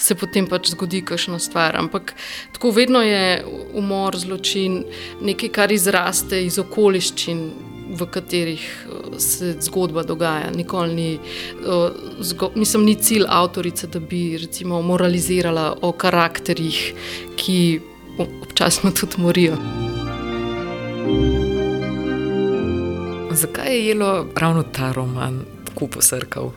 se 0.00 0.16
potem 0.16 0.46
pač 0.48 0.70
zgodi 0.72 1.02
kakšna 1.04 1.36
stvar. 1.44 1.76
Ampak 1.76 2.14
tako 2.56 2.70
vedno 2.72 3.02
je 3.04 3.44
umor, 3.76 4.16
zločin, 4.16 4.78
nekaj, 5.20 5.52
kar 5.52 5.74
izraste 5.76 6.40
iz 6.46 6.56
okoliščin, 6.62 7.44
v 7.92 8.06
katerih 8.10 8.62
eh, 8.62 9.20
se 9.20 9.56
zgodba 9.60 10.02
dogaja. 10.02 10.50
Nikoli 10.50 10.94
ni, 10.94 11.14
eh, 11.14 11.90
zgo, 12.20 12.50
mislim, 12.54 12.84
ni 12.84 12.94
cilj 12.94 13.24
avtorice, 13.28 13.86
da 13.86 14.00
bi 14.00 14.38
recimo, 14.38 14.82
moralizirala 14.82 15.76
o 15.82 15.92
karakterjih, 15.92 16.94
ki 17.36 17.80
občasno 18.18 18.90
tudi 18.90 19.22
morijo. 19.22 19.56
Zakaj 23.32 23.76
je 23.76 23.86
jelo 23.86 24.26
ravno 24.36 24.62
ta 24.62 24.92
roman 24.92 25.44
tako 25.64 25.86
posrkal? 25.86 26.52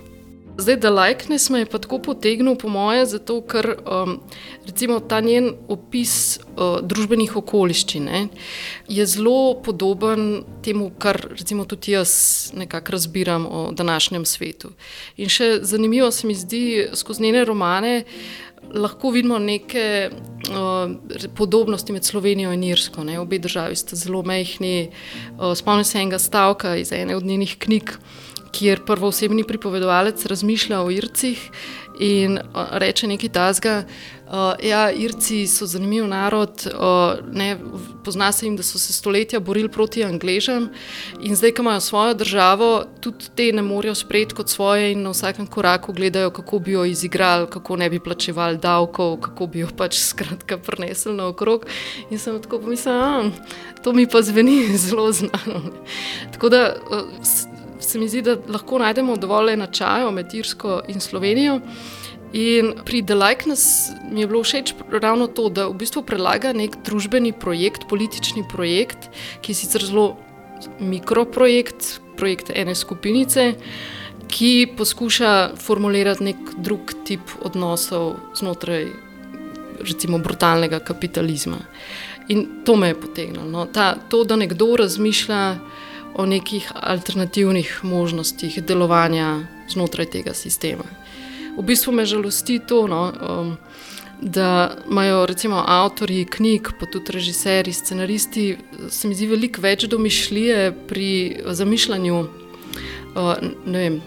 Zdaj, 0.57 0.77
da 0.77 0.89
likeness 0.89 1.50
me 1.50 1.59
je 1.59 1.65
pa 1.65 1.77
tako 1.77 2.00
potegnil, 2.00 2.55
po 2.55 2.69
moje, 2.69 3.05
zato 3.05 3.41
ker 3.41 3.74
um, 3.75 4.19
recimo 4.65 5.00
ta 5.00 5.19
njen 5.21 5.50
opis 5.67 6.39
uh, 6.39 6.79
družbenih 6.79 7.35
okoliščin 7.35 8.05
ne, 8.07 8.21
je 8.88 9.05
zelo 9.05 9.59
podoben 9.63 10.45
temu, 10.63 10.93
kar 11.00 11.19
recimo 11.35 11.65
tudi 11.67 11.91
jaz 11.91 12.53
nekako 12.55 12.95
razbiram 12.95 13.45
o 13.45 13.65
današnjem 13.75 14.25
svetu. 14.25 14.71
In 15.17 15.29
še 15.29 15.59
zanimivo 15.62 16.12
se 16.12 16.27
mi 16.27 16.35
zdi 16.35 16.63
skozi 16.93 17.24
njene 17.24 17.43
romane. 17.45 18.03
Lahko 18.71 19.12
vidimo 19.12 19.38
neke 19.39 20.09
uh, 20.09 21.27
podobnosti 21.35 21.93
med 21.93 22.05
Slovenijo 22.05 22.53
in 22.55 22.63
Irsko. 22.63 23.03
Ne. 23.03 23.19
Obe 23.19 23.39
državi 23.39 23.75
sta 23.75 23.95
zelo 23.95 24.24
mehki. 24.24 24.88
Uh, 25.35 25.51
spomnim 25.55 25.83
se 25.83 26.00
enega 26.00 26.19
stavka 26.19 26.77
iz 26.79 26.91
ene 26.95 27.15
od 27.15 27.25
njenih 27.25 27.57
knjig, 27.59 27.91
kjer 28.55 28.85
prvo 28.85 29.07
osebni 29.12 29.43
pripovedovalec 29.43 30.25
razmišlja 30.25 30.81
o 30.81 30.91
Ircih 30.91 31.50
in 32.00 32.39
reče 32.71 33.07
nekaj 33.07 33.29
tasga. 33.29 33.83
Uh, 34.25 34.57
ja, 34.65 34.91
Irci 34.91 35.43
so 35.47 35.67
zanimiv 35.69 36.07
narod, 36.09 36.65
uh, 36.65 37.19
ne, 37.31 37.57
pozna 38.03 38.31
se 38.31 38.45
jim, 38.47 38.55
da 38.57 38.63
so 38.63 38.79
se 38.81 38.93
stoletja 38.93 39.39
borili 39.39 39.69
proti 39.69 40.03
Angležem 40.03 40.69
in 41.21 41.35
zdaj, 41.35 41.51
ko 41.53 41.62
imajo 41.62 41.79
svojo 41.79 42.13
državo, 42.13 42.69
tudi 43.01 43.29
te 43.35 43.51
ne 43.53 43.62
morejo 43.62 43.95
sprejeti 43.95 44.35
kot 44.35 44.50
svoje 44.50 44.91
in 44.91 45.03
na 45.05 45.13
vsakem 45.13 45.47
koraku 45.47 45.93
gledajo, 45.93 46.31
kako 46.33 46.59
bi 46.59 46.71
jo 46.71 46.85
izigrali, 46.85 47.47
kako 47.50 47.77
ne 47.77 47.89
bi 47.89 48.00
plačevali 48.00 48.57
davkov, 48.57 49.19
kako 49.21 49.47
bi 49.47 49.59
jo 49.59 49.69
pač 49.77 50.00
skratka 50.01 50.57
prenesli 50.57 51.13
naokrog. 51.13 51.65
In 52.09 52.19
sem 52.19 52.41
tako 52.41 52.59
pomislila, 52.59 53.29
to 53.83 53.93
mi 53.93 54.07
pa 54.09 54.21
zveni 54.21 54.65
zelo 54.88 55.12
znano. 55.12 55.62
Tako 56.33 56.50
da. 56.50 56.74
Uh, 56.89 57.54
se 57.79 58.00
mi 58.00 58.08
zdi, 58.10 58.22
da 58.22 58.38
lahko 58.48 58.79
najdemo 58.79 59.17
dovolj 59.17 59.53
enačajev 59.53 60.12
med 60.12 60.34
Irsko 60.34 60.82
in 60.88 61.00
Slovenijo. 61.01 61.60
In 62.36 62.74
pri 62.86 63.00
The 63.05 63.15
Likeness 63.15 63.91
mi 64.12 64.22
je 64.22 64.27
bilo 64.27 64.44
všeč 64.44 64.74
ravno 64.91 65.27
to, 65.27 65.50
da 65.50 65.70
v 65.70 65.77
bistvu 65.79 66.03
prelaga 66.03 66.51
nek 66.53 66.75
družbeni 66.84 67.32
projekt, 67.32 67.88
politični 67.88 68.44
projekt, 68.51 69.08
ki 69.41 69.53
je 69.53 69.60
sicer 69.62 69.86
zelo 69.86 70.17
mikroprojekt, 70.79 72.01
projekt 72.17 72.51
ene 72.51 72.75
skupinice, 72.75 73.53
ki 74.27 74.74
poskuša 74.77 75.55
formulirati 75.62 76.27
nek 76.32 76.51
drug 76.58 76.91
tip 77.08 77.32
odnosov 77.46 78.17
znotraj, 78.36 78.89
recimo, 79.86 80.20
brutalnega 80.20 80.82
kapitalizma. 80.84 81.62
In 82.27 82.65
to 82.65 82.75
me 82.75 82.88
je 82.91 83.00
potegnilo. 83.00 83.46
No. 83.48 83.65
Ta, 83.65 83.94
to, 84.10 84.24
da 84.24 84.36
nekdo 84.36 84.74
razmišlja 84.75 85.41
o 86.15 86.25
nekih 86.25 86.72
alternativnih 86.75 87.79
možnostih 87.84 88.63
delovanja 88.63 89.39
znotraj 89.69 90.05
tega 90.05 90.34
sistema. 90.34 90.84
V 91.57 91.63
bistvu 91.63 91.93
me 91.93 92.05
žalosti 92.05 92.60
to, 92.67 92.88
no, 92.88 93.12
um, 93.12 93.57
da 94.22 94.72
imajo 94.89 95.25
recimo 95.25 95.63
avtori 95.67 96.25
knjig, 96.25 96.69
pa 96.79 96.86
tudi 96.86 97.12
režiserji, 97.12 97.74
scenaristi, 97.74 98.57
se 98.89 99.07
mi 99.07 99.15
zdi 99.15 99.27
veliko 99.27 99.62
več 99.62 99.84
domišljije 99.91 100.72
pri 100.88 101.10
zamišljanju 101.45 102.19
uh, 103.15 103.34
ne 103.65 103.79
vem, 103.79 104.01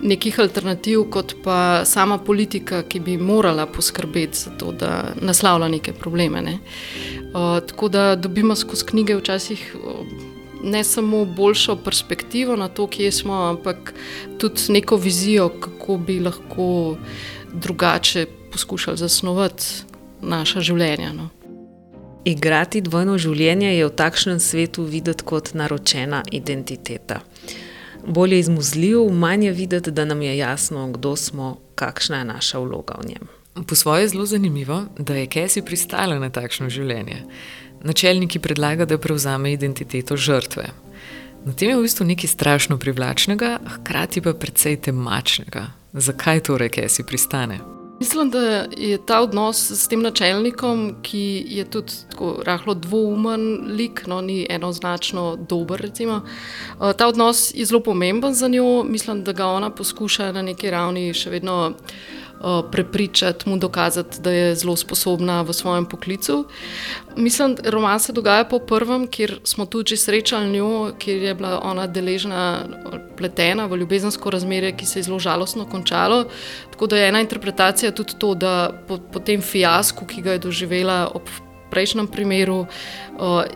nekih 0.00 0.38
alternativ, 0.40 1.04
kot 1.10 1.34
pa 1.44 1.84
sama 1.84 2.18
politika, 2.18 2.82
ki 2.82 3.00
bi 3.00 3.16
morala 3.18 3.66
poskrbeti 3.66 4.38
za 4.38 4.50
to, 4.58 4.72
da 4.72 5.12
naslavlja 5.20 5.68
neke 5.68 5.92
probleme. 5.92 6.42
Ne. 6.42 6.58
Uh, 7.34 7.60
tako 7.66 7.88
da 7.88 8.16
dobimo 8.16 8.56
skozi 8.56 8.86
knjige 8.86 9.16
včasih. 9.16 9.76
Uh, 9.84 10.34
ne 10.62 10.84
samo 10.84 11.24
boljšo 11.24 11.76
perspektivo 11.76 12.56
na 12.56 12.68
to, 12.68 12.86
kje 12.86 13.12
smo, 13.12 13.34
ampak 13.34 13.94
tudi 14.38 14.60
neko 14.68 14.96
vizijo, 14.96 15.48
kako 15.48 15.96
bi 15.96 16.20
lahko 16.20 16.96
drugače 17.52 18.26
poskušali 18.52 18.96
zasnovati 18.96 19.64
naša 20.22 20.60
življenja. 20.60 21.12
No. 21.12 21.28
Igrati 22.24 22.80
dvojno 22.80 23.18
življenje 23.18 23.76
je 23.76 23.86
v 23.86 23.94
takšnem 23.94 24.40
svetu 24.42 24.82
videti 24.82 25.24
kot 25.24 25.52
naročena 25.54 26.24
identiteta. 26.32 27.20
Bolje 28.06 28.36
je 28.36 28.40
izmuzljiv, 28.40 29.10
manj 29.10 29.46
je 29.46 29.52
videti, 29.52 29.90
da 29.90 30.04
nam 30.04 30.22
je 30.22 30.36
jasno, 30.38 30.88
kdo 30.92 31.16
smo, 31.16 31.56
kakšna 31.74 32.18
je 32.18 32.24
naša 32.24 32.58
vloga 32.58 32.98
v 33.02 33.08
njem. 33.08 33.28
Po 33.66 33.74
svoje 33.74 34.02
je 34.02 34.08
zelo 34.08 34.26
zanimivo, 34.26 34.82
da 34.98 35.14
je 35.14 35.26
Kesi 35.26 35.62
pristala 35.62 36.18
na 36.18 36.30
takšno 36.30 36.68
življenje. 36.70 37.22
Načelniki 37.84 38.38
predlaga, 38.38 38.84
da 38.84 38.98
prevzame 38.98 39.52
identiteto 39.52 40.16
žrtve. 40.16 40.70
Na 41.46 41.52
tem 41.52 41.70
je 41.70 41.76
v 41.76 41.82
bistvu 41.86 42.06
nekaj 42.06 42.28
strašno 42.28 42.78
privlačnega, 42.78 43.58
hkrati 43.76 44.20
pa 44.20 44.34
precej 44.34 44.80
temačnega. 44.82 45.66
Zakaj 45.92 46.40
torej, 46.40 46.74
kaj 46.74 46.88
si 46.88 47.06
pristane? 47.06 47.60
Mislim, 48.00 48.30
da 48.30 48.66
je 48.76 48.98
ta 49.06 49.20
odnos 49.20 49.70
s 49.70 49.88
tem 49.88 50.02
načelnikom, 50.02 50.96
ki 51.02 51.44
je 51.48 51.64
tudi 51.64 51.92
tako 52.10 52.42
rahlo 52.44 52.74
dvoumen 52.74 53.70
lik, 53.76 54.02
no 54.06 54.20
ni 54.20 54.46
enoznačno 54.50 55.36
dober. 55.36 55.80
Recimo. 55.80 56.20
Eh, 56.24 56.92
ta 56.98 57.06
odnos 57.06 57.52
je 57.54 57.64
zelo 57.64 57.80
pomemben 57.80 58.34
za 58.34 58.48
njo, 58.48 58.84
mislim, 58.84 59.24
da 59.24 59.32
ga 59.32 59.46
ona 59.46 59.70
poskuša 59.70 60.32
na 60.32 60.42
neki 60.42 60.70
ravni 60.70 61.14
še 61.14 61.30
vedno. 61.30 61.72
Prepričati, 62.72 63.48
mu 63.48 63.56
dokazati, 63.56 64.20
da 64.20 64.30
je 64.30 64.54
zelo 64.54 64.76
sposobna 64.76 65.42
v 65.42 65.52
svojem 65.52 65.86
poklicu. 65.86 66.44
Mislim, 67.16 67.54
da 67.54 67.70
roman 67.70 68.00
se 68.00 68.12
dogaja 68.12 68.44
po 68.44 68.58
prvem, 68.58 69.06
kjer 69.06 69.40
smo 69.44 69.66
tudi 69.66 69.96
srečali 69.96 70.50
njo, 70.50 70.92
kjer 70.98 71.22
je 71.22 71.34
bila 71.34 71.60
ona 71.64 71.86
deležna, 71.86 72.60
pletena 73.16 73.66
v 73.66 73.76
ljubezensko 73.76 74.30
razmerje, 74.30 74.76
ki 74.76 74.86
se 74.86 74.98
je 74.98 75.02
zelo 75.02 75.18
žalostno 75.18 75.66
končalo. 75.66 76.24
Tako 76.70 76.86
da 76.86 76.96
je 76.96 77.08
ena 77.08 77.20
interpretacija 77.20 77.90
tudi 77.90 78.18
to, 78.18 78.34
da 78.34 78.84
po, 78.88 78.98
po 79.12 79.20
tem 79.20 79.42
fiasku, 79.42 80.06
ki 80.06 80.22
ga 80.22 80.32
je 80.32 80.38
doživela 80.38 81.10
ob 81.14 81.22
prejšnjem 81.76 82.08
primeru, 82.08 82.64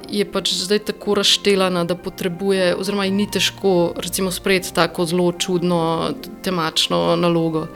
je 0.09 0.25
pač 0.29 0.53
zdaj 0.61 0.85
tako 0.93 1.17
razštelana, 1.21 1.87
da 1.89 1.97
potrebuje, 1.97 2.75
oziroma 2.77 3.09
ji 3.09 3.17
ni 3.17 3.27
težko 3.31 3.95
sprejeti 4.31 4.75
tako 4.77 5.07
zelo 5.07 5.33
čudno, 5.33 6.13
temačno 6.45 7.17
nalogo. 7.17 7.67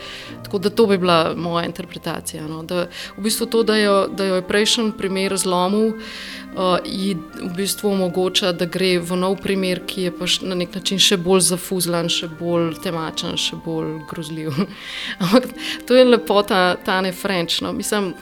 Tako 0.44 0.58
da 0.58 0.70
to 0.70 0.86
bi 0.86 0.98
bila 0.98 1.34
moja 1.36 1.64
interpretacija. 1.66 2.46
No. 2.46 2.62
Da, 2.62 2.86
v 3.16 3.22
bistvu 3.22 3.46
to, 3.46 3.62
da 3.62 3.76
jo, 3.76 4.06
da 4.08 4.24
jo 4.24 4.34
je 4.34 4.46
prejšnji 4.46 4.92
primer 4.98 5.36
zlomil, 5.36 5.96
uh, 5.96 6.78
ji 6.84 7.16
v 7.42 7.52
bistvu 7.56 7.90
omogoča, 7.90 8.52
da 8.52 8.66
gre 8.66 8.98
v 9.00 9.16
nov 9.16 9.40
primer, 9.42 9.80
ki 9.86 10.08
je 10.08 10.12
pač 10.14 10.40
na 10.42 10.54
nek 10.54 10.74
način 10.74 11.00
še 11.00 11.16
bolj 11.16 11.48
zafuzlan, 11.48 12.08
še 12.12 12.28
bolj 12.38 12.76
temačen, 12.84 13.36
še 13.40 13.58
bolj 13.64 13.98
grozljiv. 14.10 14.52
Ampak 15.22 15.48
to 15.88 15.96
je 15.96 16.04
lepota 16.04 16.76
Tane 16.84 17.12
French. 17.12 17.60
No. 17.64 17.72
Mislim, 17.72 18.14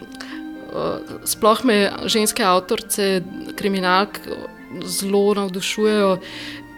sploh 1.24 1.64
me 1.64 1.78
ženske 2.06 2.44
avtorice, 2.44 3.22
kriminalk, 3.56 4.20
zelo 4.84 5.34
navdušujejo, 5.34 6.16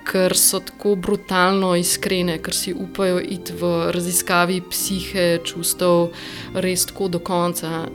ker 0.04 0.36
so 0.36 0.60
tako 0.60 0.94
brutalno 1.00 1.72
iskrene, 1.76 2.36
ker 2.44 2.54
si 2.54 2.74
upajo 2.76 3.20
iti 3.20 3.54
v 3.56 3.70
raziskavi 3.94 4.60
psihe, 4.70 5.24
čustev, 5.46 6.10
res 6.54 6.84
tako 6.90 7.08
do 7.08 7.20
konca. 7.24 7.86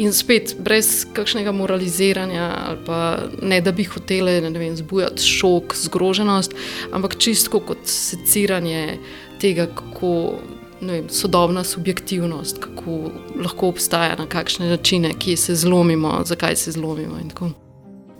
In 0.00 0.14
spet, 0.16 0.56
brez 0.58 1.04
kakšnega 1.16 1.52
moraliziranja, 1.52 2.48
ali 2.70 2.80
pa 2.86 3.00
ne 3.42 3.60
da 3.60 3.72
bi 3.76 3.84
hotele 3.84 4.38
vem, 4.40 4.76
zbujati 4.76 5.22
šok, 5.22 5.76
zgroženost, 5.86 6.56
ampak 6.92 7.18
čisto 7.20 7.60
kot 7.60 7.84
seciranje 7.84 8.98
tega, 9.40 9.68
kako 9.68 10.38
vem, 10.80 11.08
sodobna 11.08 11.64
subjektivnost, 11.64 12.58
kako 12.58 13.10
lahko 13.44 13.68
obstaja 13.68 14.16
na 14.18 14.26
kakšne 14.26 14.68
načine, 14.68 15.14
ki 15.18 15.36
se 15.36 15.54
zlomimo, 15.54 16.22
zakaj 16.24 16.56
se 16.56 16.72
zlomimo. 16.72 17.18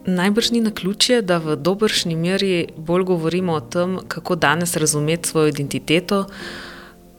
Najbrž 0.07 0.51
ni 0.51 0.61
na 0.61 0.71
ključje, 0.71 1.23
da 1.23 1.39
v 1.39 1.57
dobršni 1.57 2.17
meri 2.17 2.69
bolj 2.77 3.03
govorimo 3.05 3.53
o 3.53 3.61
tem, 3.61 3.99
kako 4.09 4.37
danes 4.37 4.77
razumeti 4.77 5.29
svojo 5.29 5.49
identiteto, 5.49 6.25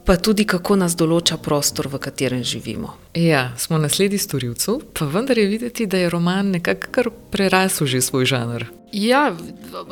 pa 0.08 0.16
tudi 0.16 0.46
kako 0.48 0.78
nas 0.80 0.94
določa 0.96 1.36
prostor, 1.36 1.84
v 1.92 1.98
katerem 2.00 2.40
živimo. 2.40 2.94
Ja, 3.12 3.50
smo 3.60 3.76
naslednji 3.78 4.16
storilcev, 4.18 4.78
pa 4.96 5.04
vendar 5.04 5.36
je 5.36 5.44
videti, 5.46 5.86
da 5.86 6.00
je 6.00 6.08
roman 6.08 6.48
nekako 6.56 7.10
prerasel 7.28 7.86
že 7.86 8.00
svoj 8.00 8.24
žanr. 8.24 8.64
Ja, 8.92 9.36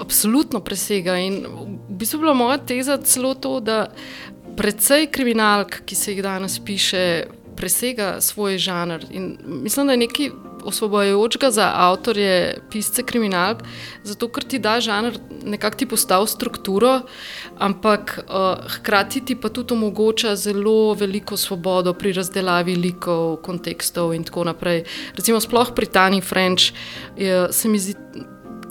absolutno 0.01 0.63
presega. 0.65 1.19
In 1.21 1.43
v 1.45 1.67
bistvu 2.01 2.17
je 2.17 2.23
bila 2.25 2.33
moja 2.33 2.57
teza 2.57 2.97
celo 3.05 3.35
to, 3.35 3.61
da 3.61 3.93
precej 4.57 5.07
kriminalk, 5.13 5.83
ki 5.87 5.95
se 5.95 6.13
jih 6.13 6.23
danes 6.23 6.59
piše, 6.65 7.27
presega 7.57 8.17
svoj 8.21 8.59
žanr. 8.59 9.05
In 9.11 9.37
mislim, 9.45 9.87
da 9.87 9.93
je 9.93 10.05
nekaj 10.05 10.31
osvobojujočega 10.67 11.51
za 11.51 11.71
avtorje, 11.75 12.59
pisce 12.71 13.03
kriminalk, 13.03 13.63
zato 14.03 14.29
ker 14.29 14.45
ti 14.45 14.59
da 14.59 14.81
žanr, 14.81 15.19
nekako 15.47 15.77
ti 15.77 15.87
postavi 15.87 16.27
strukturo, 16.27 17.01
ampak 17.59 18.19
uh, 18.19 18.67
hkrati 18.77 19.25
ti 19.25 19.37
pa 19.41 19.49
tudi 19.49 19.75
omogoča 19.75 20.37
zelo 20.37 20.95
veliko 20.95 21.37
svobodo 21.37 21.95
pri 21.95 22.13
razdelavi 22.13 22.77
likov, 22.77 23.37
kontekstov 23.47 24.15
in 24.15 24.25
tako 24.25 24.45
naprej. 24.51 24.85
Recimo, 25.17 25.41
sploh 25.41 25.71
pri 25.75 25.87
Tani 25.87 26.21
French 26.21 26.73
je, 27.17 27.47
se 27.53 27.69
mi 27.69 27.79
zdi 27.79 27.95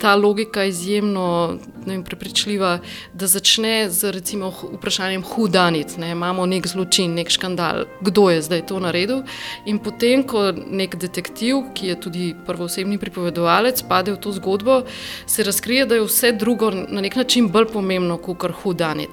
ta 0.00 0.14
logika 0.14 0.64
izjemno 0.64 1.58
vem, 1.86 2.02
prepričljiva, 2.04 2.78
da 3.14 3.26
začne 3.26 3.90
z 3.90 4.10
recimo, 4.12 4.52
vprašanjem 4.72 5.22
hudanit. 5.22 5.96
Ne? 5.98 6.10
Imamo 6.10 6.46
nek 6.46 6.66
zločin, 6.66 7.14
nek 7.14 7.30
škandal, 7.30 7.84
kdo 8.00 8.30
je 8.30 8.42
zdaj 8.42 8.66
to 8.66 8.80
naredil. 8.80 9.22
In 9.66 9.78
potem, 9.78 10.24
ko 10.26 10.50
nek 10.52 10.96
detektiv, 10.96 11.62
ki 11.74 11.92
je 11.92 12.00
tudi 12.00 12.34
prvoosebni 12.46 12.98
pripovedovalec, 12.98 13.82
pade 13.88 14.12
v 14.12 14.20
to 14.20 14.32
zgodbo, 14.32 14.82
se 15.26 15.46
razkrije, 15.46 15.86
da 15.86 15.94
je 15.94 16.06
vse 16.06 16.32
drugo 16.32 16.70
na 16.70 17.00
nek 17.00 17.16
način 17.16 17.48
bolj 17.48 17.70
pomembno 17.72 18.18
kot 18.18 18.40
kar 18.40 18.52
hudanit. 18.62 19.10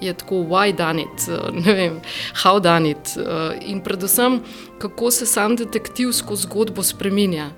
Je 0.00 0.12
tako, 0.12 0.44
why 0.48 0.72
done 0.76 1.02
it, 1.02 1.28
ne 1.66 1.74
vem, 1.74 2.00
how 2.42 2.60
done 2.60 2.90
it. 2.90 3.16
In 3.66 3.80
predvsem, 3.84 4.40
kako 4.78 5.10
se 5.10 5.26
sam 5.26 5.56
detektiv 5.56 6.12
skozi 6.12 6.42
zgodbo 6.42 6.82
spremenja. 6.82 7.50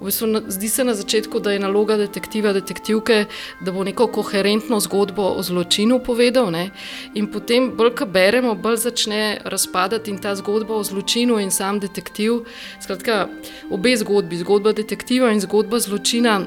V 0.00 0.04
bistvu, 0.04 0.28
zdi 0.48 0.68
se 0.68 0.84
na 0.84 0.94
začetku, 0.94 1.40
da 1.40 1.52
je 1.52 1.60
naloga 1.60 1.96
detektiva, 1.98 2.52
detektivke, 2.52 3.24
da 3.60 3.72
bo 3.72 3.84
neko 3.84 4.06
koherentno 4.12 4.80
zgodbo 4.80 5.26
o 5.36 5.42
zločinu 5.42 6.00
povedal. 6.04 6.50
Ne? 6.50 6.70
In 7.14 7.30
potem, 7.32 7.70
bolj 7.76 7.94
ko 7.98 8.06
beremo, 8.06 8.54
bolj 8.54 8.76
začne 8.86 9.40
razpadati 9.44 10.10
in 10.10 10.18
ta 10.22 10.34
zgodba 10.34 10.78
o 10.78 10.84
zločinu 10.84 11.38
in 11.42 11.50
sam 11.50 11.80
detektiv. 11.80 12.44
Skratka, 12.80 13.28
obe 13.70 13.96
zgodbi, 13.96 14.38
zgodba 14.38 14.72
detektiva 14.72 15.32
in 15.32 15.40
zgodba 15.40 15.78
zločina, 15.78 16.40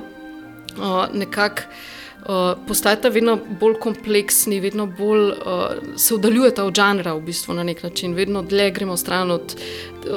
nekako 1.14 1.68
postajata 2.68 3.10
vedno 3.10 3.38
bolj 3.60 3.80
kompleksni, 3.80 4.60
vedno 4.60 4.86
bolj 4.86 5.32
uh, 5.32 5.36
se 5.98 6.16
oddaljujeta 6.16 6.66
od 6.66 6.76
žanra, 6.76 7.14
v 7.14 7.22
bistvu 7.22 7.54
na 7.54 7.64
nek 7.64 7.84
način, 7.84 8.14
vedno 8.14 8.42
dlje 8.42 8.72
gremo 8.72 8.98
stran 8.98 9.32
od 9.32 9.56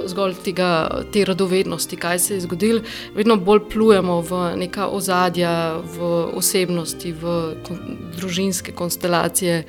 zgolj 0.06 0.34
tega, 0.44 1.00
te 1.12 1.24
radovednosti, 1.24 1.96
kaj 1.96 2.18
se 2.18 2.34
je 2.34 2.40
zgodilo, 2.40 2.80
vedno 3.14 3.36
bolj 3.36 3.60
plujemo 3.72 4.20
v 4.20 4.42
neka 4.56 4.88
ozadja, 4.88 5.80
v 5.96 6.10
osebnosti, 6.36 7.12
v 7.12 7.34
kon 7.66 7.80
družinske 8.16 8.72
konstelacije. 8.72 9.64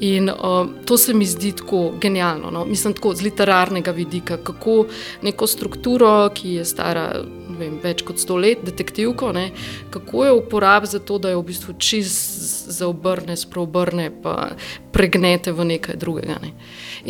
In 0.00 0.30
uh, 0.30 0.66
to 0.84 0.98
se 0.98 1.14
mi 1.14 1.26
zdi 1.26 1.52
tako 1.52 1.92
genialno, 2.00 2.50
no? 2.50 2.64
mislim, 2.64 2.94
tako 2.94 3.14
z 3.14 3.22
literarnega 3.22 3.90
vidika, 3.90 4.36
kako 4.36 4.86
neko 5.22 5.46
strukturo, 5.46 6.30
ki 6.34 6.54
je 6.58 6.64
stara 6.64 7.24
vem, 7.58 7.78
več 7.82 8.02
kot 8.06 8.20
sto 8.22 8.36
let, 8.40 8.64
detektivko, 8.66 9.32
ne, 9.36 9.48
kako 9.94 10.24
jo 10.28 10.36
uporabiti 10.40 10.96
za 10.96 11.00
to, 11.00 11.18
da 11.18 11.32
jo 11.32 11.42
v 11.42 11.48
bistvu 11.50 11.76
čist 11.78 12.70
zaobrne, 12.74 13.36
spreobrne, 13.36 14.10
pa 14.22 14.54
pregnete 14.94 15.52
v 15.52 15.66
nekaj 15.74 15.98
drugega. 16.00 16.38
Ne. 16.42 16.52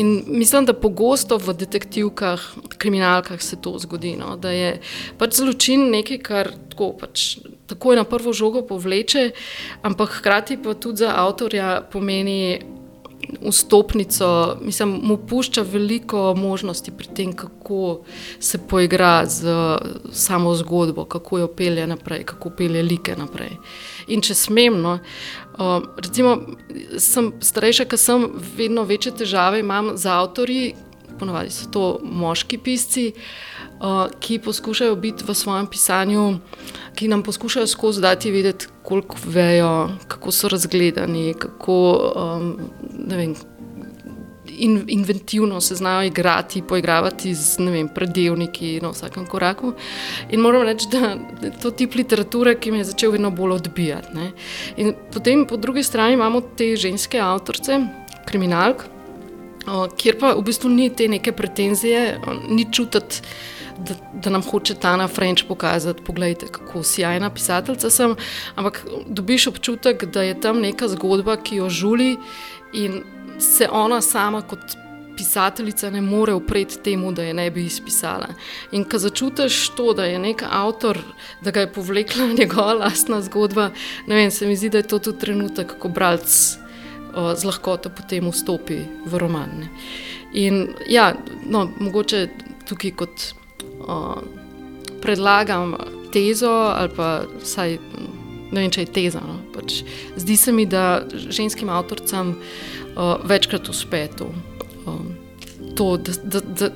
In 0.01 0.25
mislim, 0.27 0.67
da 0.69 0.77
pogosto 0.77 1.39
v 1.39 1.55
detektivkah, 1.65 2.45
kriminalkah 2.79 3.43
se 3.43 3.57
to 3.61 3.77
zgodi, 3.79 4.17
no, 4.21 4.37
da 4.37 4.55
je 4.55 4.79
pač 5.21 5.41
zločin 5.41 5.91
nekaj, 5.95 6.23
kar 6.25 6.53
tako 6.73 6.95
pač. 7.01 7.37
Tako 7.65 7.95
je 7.95 7.97
na 7.97 8.05
prvo 8.05 8.33
žogo 8.37 8.61
povleče, 8.69 9.31
ampak 9.83 10.19
hkrati 10.19 10.59
pa 10.61 10.75
tudi 10.77 11.01
za 11.01 11.15
avtorja 11.17 11.81
pomeni 11.93 12.61
vstopnico, 13.43 14.57
mislim, 14.61 14.99
mu 15.03 15.17
pušča 15.17 15.63
veliko 15.63 16.35
možnosti 16.35 16.91
pri 16.91 17.09
tem, 17.17 17.33
kako 17.33 18.01
se 18.41 18.59
poigra 18.59 19.27
z 19.27 19.47
samo 20.13 20.55
zgodbo, 20.55 21.05
kako 21.05 21.39
jo 21.39 21.47
pelje 21.47 21.87
naprej, 21.87 22.25
kako 22.25 22.51
pelje 22.51 22.83
like 22.83 23.17
naprej. 23.17 23.57
In 24.09 24.21
če 24.21 24.35
smem, 24.35 24.81
no, 24.83 24.99
recimo, 25.97 26.37
sem 26.99 27.33
starejša, 27.41 27.85
ker 27.85 27.99
sem 27.99 28.27
vedno 28.57 28.83
večje 28.83 29.15
težave 29.23 29.61
imam 29.61 29.95
z 29.97 30.11
avtorji, 30.11 30.75
ponovadi 31.19 31.51
so 31.51 31.71
to 31.71 31.99
moški 32.03 32.59
pisci, 32.59 33.13
ki 34.21 34.39
poskušajo 34.39 34.97
biti 34.97 35.25
v 35.27 35.35
svojem 35.35 35.67
pisanju 35.67 36.39
ki 36.95 37.09
nam 37.09 37.23
poskušajo 37.23 37.67
skozi 37.67 38.01
dati 38.01 38.31
vedeti, 38.31 38.67
koliko 38.83 39.17
vejo, 39.25 39.89
kako 40.09 40.33
so 40.33 40.49
razgledani, 40.49 41.35
kako 41.39 42.13
um, 42.17 42.59
vem, 43.09 43.35
in, 44.47 44.85
inventivno 44.89 45.61
se 45.61 45.75
znajo 45.75 46.03
igrati, 46.03 46.63
poigravati 46.63 47.35
z 47.35 47.59
vem, 47.59 47.89
predelniki 47.89 48.81
na 48.83 48.91
vsakem 48.91 49.27
koraku. 49.27 49.73
In 50.31 50.41
moram 50.41 50.63
reči, 50.63 50.87
da 50.93 50.99
je 51.47 51.53
to 51.63 51.71
tip 51.71 51.95
literature, 51.95 52.55
ki 52.61 52.71
me 52.71 52.79
je 52.79 52.91
začel 52.93 53.11
vedno 53.11 53.31
bolj 53.31 53.53
odbijati. 53.53 54.31
Potem 55.13 55.47
po 55.47 55.57
drugi 55.57 55.83
strani 55.83 56.15
imamo 56.15 56.41
te 56.41 56.77
ženske 56.77 57.21
avtorice, 57.21 57.81
kriminalk. 58.27 58.94
Kjer 59.97 60.19
pa 60.21 60.35
v 60.35 60.43
bistvu 60.45 60.71
ni 60.71 60.91
te 60.91 61.09
neke 61.09 61.33
pretenzije, 61.33 62.21
ni 62.49 62.67
čutiti, 62.73 63.23
da, 63.79 63.95
da 64.13 64.31
nam 64.31 64.43
hoče 64.43 64.75
Tana 64.75 65.09
French 65.09 65.45
pokazati, 65.49 66.03
poglejte, 66.05 66.47
kako 66.47 66.83
sjajna 66.83 67.31
pisateljica 67.31 67.91
sem. 67.91 68.17
Ampak 68.55 68.85
dobiš 69.07 69.47
občutek, 69.47 70.05
da 70.05 70.23
je 70.23 70.41
tam 70.41 70.61
neka 70.61 70.89
zgodba, 70.89 71.37
ki 71.37 71.57
jo 71.57 71.69
žuli 71.69 72.17
in 72.73 73.03
se 73.39 73.69
ona 73.73 74.01
sama 74.01 74.43
kot 74.43 74.77
pisateljica 75.17 75.91
ne 75.91 76.01
more 76.01 76.35
upreti 76.35 76.79
temu, 76.79 77.13
da 77.13 77.23
je 77.23 77.35
ne 77.35 77.51
bi 77.51 77.65
izpisala. 77.65 78.29
In 78.73 78.85
ko 78.85 78.99
začutiš 78.99 79.69
to, 79.77 79.93
da 79.93 80.05
je 80.05 80.19
nek 80.19 80.43
avtor, 80.51 80.99
da 81.41 81.51
ga 81.51 81.61
je 81.61 81.73
povlekla 81.73 82.27
njegova 82.39 82.75
lastna 82.75 83.23
zgodba, 83.23 83.71
ne 84.07 84.15
vem, 84.15 84.31
se 84.31 84.47
mi 84.47 84.57
zdi, 84.57 84.71
da 84.71 84.79
je 84.79 84.89
to 84.89 84.99
tudi 84.99 85.19
trenutek, 85.19 85.79
ko 85.79 85.89
bralec. 85.89 86.59
Z 87.15 87.45
lahkoto 87.47 87.91
potem 87.95 88.27
vstopi 88.31 88.83
v 89.07 89.19
roman. 89.19 89.51
Ne. 89.61 89.69
In 90.35 90.75
ja, 90.91 91.13
no, 91.47 91.69
mogoče 91.79 92.27
tukaj 92.67 92.95
kot 92.99 93.27
predlagam 95.03 95.77
tezo, 96.13 96.51
ali 96.75 96.91
pa 96.97 97.09
vsaj 97.43 97.79
ne 98.55 98.63
vem, 98.63 98.71
če 98.73 98.87
je 98.87 98.93
teza. 98.95 99.23
No? 99.25 99.39
Pač 99.55 99.83
zdi 100.21 100.37
se 100.39 100.55
mi, 100.55 100.67
da 100.71 101.05
ženskim 101.11 101.71
avtorcem 101.73 102.35
uh, 102.35 103.17
večkrat 103.27 103.69
uspe 103.71 104.07
to. 104.19 104.31
Um, 104.87 105.15
to 105.75 105.97
da, 105.99 106.13
da, 106.23 106.41
da, 106.41 106.69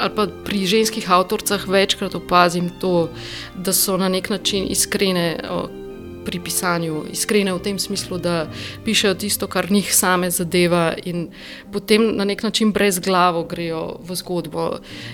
ali 0.00 0.12
pa 0.16 0.26
pri 0.46 0.62
ženskih 0.70 1.10
avtorcah 1.12 1.66
večkrat 1.68 2.14
opazim 2.16 2.70
to, 2.80 3.08
da 3.56 3.74
so 3.76 3.98
na 4.00 4.08
nek 4.12 4.30
način 4.32 4.68
iskrene. 4.72 5.28
Uh, 5.44 5.82
pri 6.26 6.40
pisanju, 6.42 7.04
iskrene 7.12 7.54
v 7.54 7.62
tem 7.62 7.78
smislu, 7.78 8.18
da 8.18 8.48
pišejo 8.84 9.14
tisto, 9.14 9.46
kar 9.46 9.70
njih 9.70 9.94
same 9.94 10.30
zadeva, 10.30 10.94
in 11.04 11.28
potem 11.72 12.10
na 12.16 12.24
nek 12.24 12.42
način 12.42 12.72
brez 12.72 12.98
glave 12.98 13.44
grejo 13.48 14.00
v 14.02 14.18
zgodbo. 14.18 14.66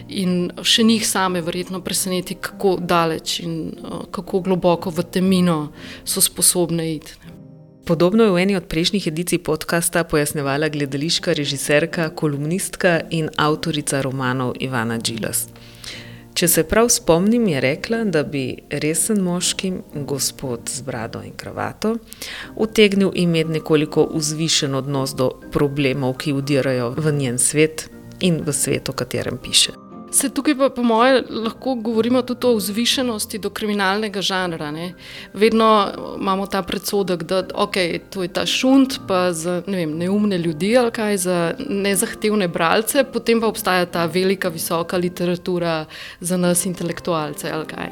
In 0.08 0.50
še 0.62 0.84
njih 0.88 1.06
same 1.08 1.44
verjetno 1.44 1.82
preseneti, 1.84 2.34
kako 2.40 2.76
daleč 2.80 3.40
in 3.40 3.58
uh, 3.76 4.06
kako 4.10 4.40
globoko 4.40 4.90
v 4.90 5.04
temino 5.12 5.58
so 6.04 6.20
sposobne 6.20 6.94
iti. 6.94 7.22
Podobno 7.84 8.24
je 8.24 8.30
v 8.30 8.38
eni 8.38 8.54
od 8.56 8.68
prejšnjih 8.70 9.06
edicij 9.10 9.40
podcasta 9.42 10.04
pojasnjevala 10.04 10.68
gledališka 10.68 11.32
režiserka, 11.32 12.10
kolumnistka 12.14 13.00
in 13.10 13.28
avtorica 13.36 14.02
romanov 14.02 14.54
Ivana 14.60 14.98
Džilas. 15.02 15.48
Če 16.34 16.48
se 16.48 16.64
prav 16.64 16.88
spomnim, 16.88 17.44
je 17.48 17.60
rekla, 17.60 18.04
da 18.04 18.22
bi 18.24 18.56
resen 18.70 19.20
moški, 19.22 19.72
gospod 20.08 20.72
z 20.72 20.82
brado 20.82 21.20
in 21.22 21.36
kravato, 21.36 21.96
utegnil 22.56 23.12
imeti 23.14 23.58
nekoliko 23.58 24.08
vzvišen 24.14 24.74
odnos 24.74 25.14
do 25.14 25.30
problemov, 25.52 26.16
ki 26.24 26.32
udirajo 26.32 26.94
v 26.96 27.12
njen 27.20 27.38
svet 27.38 27.88
in 28.20 28.40
v 28.46 28.52
svet, 28.56 28.88
o 28.88 28.96
katerem 28.96 29.38
piše. 29.42 29.76
Se 30.12 30.28
tukaj 30.28 30.54
pa, 30.58 30.68
po 30.68 30.82
mojem, 30.82 31.24
lahko 31.30 31.74
govorimo 31.74 32.22
tudi 32.22 32.46
o 32.46 32.56
vzvišenosti 32.56 33.38
do 33.38 33.50
kriminalnega 33.50 34.20
žanra. 34.20 34.70
Ne? 34.70 34.92
Vedno 35.32 35.68
imamo 36.20 36.46
ta 36.46 36.62
predsodek, 36.62 37.22
da 37.22 37.42
okay, 37.54 38.00
to 38.10 38.22
je 38.22 38.28
ta 38.28 38.46
šunt, 38.46 38.98
pa 39.08 39.32
za 39.32 39.62
ne 39.66 39.76
vem, 39.76 39.94
neumne 39.98 40.38
ljudi 40.38 40.76
ali 40.78 40.90
kaj, 40.92 41.16
za 41.16 41.38
nezahtevne 41.58 42.48
bralce, 42.48 43.04
potem 43.04 43.40
pa 43.40 43.48
obstaja 43.48 43.86
ta 43.86 44.04
velika, 44.06 44.48
visoka 44.48 44.96
literatura 44.96 45.84
za 46.20 46.36
nas, 46.36 46.66
intelektualce. 46.66 47.52
Kaj, 47.68 47.90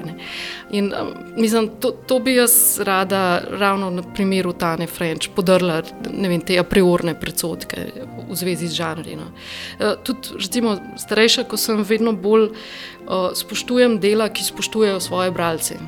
In 0.71 0.93
um, 0.93 1.15
mislim, 1.37 1.71
to, 1.81 1.91
to 2.07 2.19
bi 2.19 2.35
jaz 2.35 2.81
rada 2.85 3.43
ravno 3.51 3.91
na 3.91 4.03
primeru 4.15 4.53
Tane 4.53 4.87
French 4.87 5.31
podrla 5.37 5.83
vem, 6.05 6.41
te 6.41 6.59
a 6.59 6.65
priorne 6.65 7.15
predsodke 7.21 7.87
v 8.29 8.37
zvezi 8.37 8.69
z 8.69 8.77
žanri. 8.77 9.17
No. 9.17 9.31
Uh, 9.79 9.97
tudi, 10.05 10.37
recimo, 10.37 10.77
starejša, 10.99 11.45
ko 11.49 11.57
sem 11.57 11.83
vedno 11.83 12.10
vedno 12.11 12.23
bolj 12.23 12.51
uh, 12.51 13.31
spoštujem 13.35 14.01
dela, 14.01 14.29
ki 14.29 14.45
spoštujejo 14.45 15.01
svoje 15.01 15.31
bralce. 15.31 15.79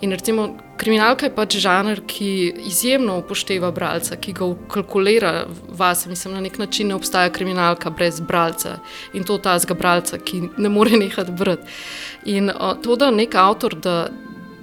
In 0.00 0.10
recimo, 0.10 0.56
kriminalka 0.78 1.26
je 1.26 1.34
pač 1.34 1.56
žanr, 1.60 2.00
ki 2.06 2.54
izjemno 2.66 3.18
upošteva 3.20 3.70
bralca, 3.70 4.16
ki 4.16 4.32
ga 4.32 4.48
kalkulira 4.68 5.46
vase. 5.68 6.08
Mislim, 6.08 6.34
na 6.34 6.40
nek 6.40 6.58
način 6.58 6.88
ne 6.88 6.94
obstaja 6.94 7.30
kriminalka 7.30 7.90
brez 7.90 8.20
bralca 8.20 8.78
in 9.12 9.24
to 9.24 9.38
ta 9.38 9.58
zga 9.58 9.74
bralca, 9.74 10.18
ki 10.18 10.48
ne 10.56 10.68
more 10.68 10.90
nehati 10.90 11.32
brati. 11.32 11.68
In 12.24 12.50
uh, 12.50 12.80
to, 12.82 12.96
da 12.96 13.10
nek 13.10 13.34
avtor, 13.34 13.74
da, 13.76 14.08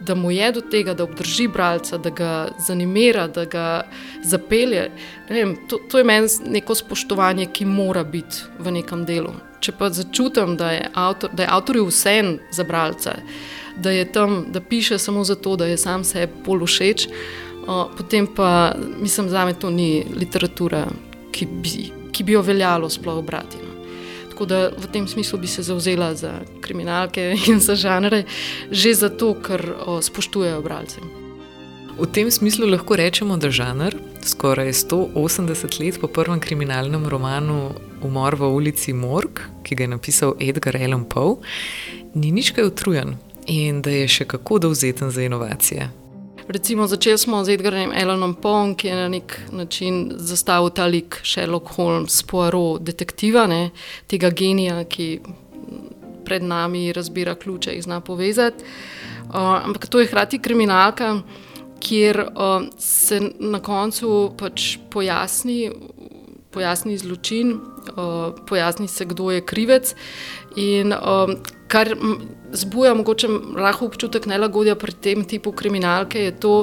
da 0.02 0.16
mu 0.16 0.32
je 0.32 0.52
do 0.52 0.62
tega, 0.62 0.94
da 0.94 1.04
obdrži 1.04 1.48
bralca, 1.48 1.98
da 1.98 2.10
ga 2.10 2.48
zanimira, 2.58 3.28
da 3.28 3.46
ga 3.46 3.84
zapelje, 4.24 4.90
vem, 5.30 5.54
to, 5.70 5.78
to 5.90 5.98
je 5.98 6.04
meni 6.04 6.28
neko 6.50 6.76
spoštovanje, 6.76 7.52
ki 7.54 7.66
mora 7.66 8.04
biti 8.04 8.48
v 8.60 8.72
nekem 8.80 9.06
delu. 9.06 9.36
Če 9.60 9.74
pa 9.78 9.90
začutim, 9.90 10.56
da 10.58 10.72
je, 10.72 10.90
avtor, 10.94 11.34
da 11.34 11.44
je 11.44 11.50
avtorju 11.52 11.86
vse 11.90 12.16
za 12.52 12.64
bralce, 12.64 13.16
da 13.78 13.92
je 13.92 14.06
tam, 14.12 14.46
da 14.54 14.62
piše 14.62 14.98
samo 14.98 15.24
zato, 15.24 15.56
da 15.56 15.66
je 15.66 15.78
sam 15.78 16.04
sebi 16.04 16.34
bolj 16.46 16.66
všeč, 16.66 17.08
uh, 17.08 17.86
potem 17.98 18.28
pa 18.28 18.74
mislim, 19.00 19.30
da 19.30 19.54
to 19.54 19.70
ni 19.70 20.06
literatura, 20.16 20.88
ki 21.32 21.46
bi, 21.46 21.92
ki 22.12 22.24
bi 22.24 22.34
jo 22.34 22.42
veljalo 22.42 22.90
sploh 22.90 23.24
brati. 23.26 23.58
No. 23.62 23.68
Tako 24.30 24.46
da 24.46 24.70
v 24.70 24.90
tem 24.94 25.08
smislu 25.08 25.40
bi 25.40 25.48
se 25.48 25.64
zauzela 25.64 26.16
za 26.16 26.40
kriminalke 26.62 27.36
in 27.48 27.60
za 27.60 27.76
žanre, 27.76 28.24
že 28.72 28.94
zato, 28.94 29.34
ker 29.42 29.74
o, 29.86 30.02
spoštujejo 30.02 30.62
bralce. 30.62 31.02
V 31.98 32.06
tem 32.14 32.30
smislu 32.32 32.68
lahko 32.70 32.96
rečemo, 32.96 33.38
da 33.42 33.50
žanr, 33.50 33.96
skoraj 34.22 34.70
180 34.74 35.80
let 35.82 35.98
po 36.02 36.08
prvem 36.08 36.40
kriminalnem 36.40 37.08
romanu 37.10 37.74
Umor 38.04 38.36
v 38.36 38.48
ulici 38.54 38.94
Morg, 38.94 39.42
ki 39.64 39.76
ga 39.76 39.84
je 39.84 39.88
napisal 39.88 40.36
Edgar 40.40 40.78
Allan 40.78 41.06
Poe, 41.10 41.38
ni 42.14 42.32
nič 42.32 42.52
kaj 42.54 42.70
utrujen 42.70 43.16
in 43.48 43.82
da 43.82 43.90
je 43.90 44.08
še 44.08 44.28
kako 44.30 44.60
dovzeten 44.68 45.12
za 45.12 45.24
inovacije. 45.24 45.90
Recimo, 46.48 46.88
začeli 46.88 47.18
smo 47.18 47.44
z 47.44 47.58
Edgarjem 47.58 47.92
Allanom 47.92 48.36
Poem, 48.36 48.76
ki 48.76 48.88
je 48.88 48.96
na 48.96 49.08
nek 49.12 49.40
način 49.52 50.14
zastavil 50.16 50.70
ta 50.70 50.86
lik 50.86 51.20
Sherlock 51.24 51.74
Holmes, 51.76 52.22
Poirot, 52.24 52.86
detektiva, 52.88 53.48
ne, 53.48 53.72
tega 54.08 54.30
genija, 54.30 54.84
ki 54.88 55.20
pred 56.26 56.44
nami 56.44 56.94
razbira 56.94 57.36
ključe 57.36 57.76
in 57.76 57.82
zna 57.82 58.00
povezati. 58.00 58.64
Uh, 59.28 59.60
ampak 59.66 59.90
to 59.92 60.00
je 60.00 60.08
hkrati 60.08 60.40
kriminalka 60.40 61.18
kjer 61.80 62.20
uh, 62.20 62.68
se 62.78 63.22
na 63.40 63.60
koncu 63.60 64.32
pač 64.38 64.78
pojasni, 64.90 65.72
pojasni 66.52 66.98
zločin, 66.98 67.60
pojasni 68.48 68.88
se, 68.88 69.06
kdo 69.06 69.32
je 69.32 69.42
krivec. 69.42 69.96
In 70.56 70.94
kar 71.68 71.92
zbuja 72.52 72.94
mogoče 72.94 73.28
lahko 73.60 73.86
občutek 73.86 74.26
nelagodja 74.26 74.76
pri 74.76 74.92
tem 74.92 75.26
tipu 75.28 75.52
kriminalke, 75.52 76.20
je 76.24 76.32
to, 76.40 76.54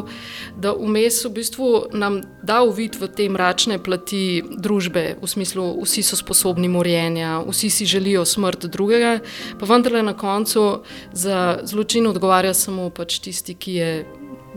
da 0.56 0.72
vmes 0.72 1.20
v 1.24 1.30
bistvu 1.36 1.70
nam 1.92 2.20
da 2.42 2.62
uvid 2.64 2.96
v 3.00 3.08
te 3.12 3.28
mračne 3.28 3.78
plati 3.78 4.42
družbe, 4.48 5.04
v 5.20 5.28
smislu, 5.28 5.68
vsi 5.84 6.02
so 6.02 6.16
sposobni 6.16 6.68
morjenja, 6.68 7.42
vsi 7.46 7.70
si 7.70 7.86
želijo 7.86 8.24
smrt 8.24 8.66
drugega, 8.66 9.18
pa 9.60 9.68
vendarle 9.68 10.02
na 10.02 10.16
koncu 10.16 10.82
za 11.12 11.58
zločin 11.62 12.06
odgovarja 12.06 12.54
samo 12.54 12.90
pač 12.90 13.20
tisti, 13.20 13.54
ki 13.54 13.74
je 13.74 13.90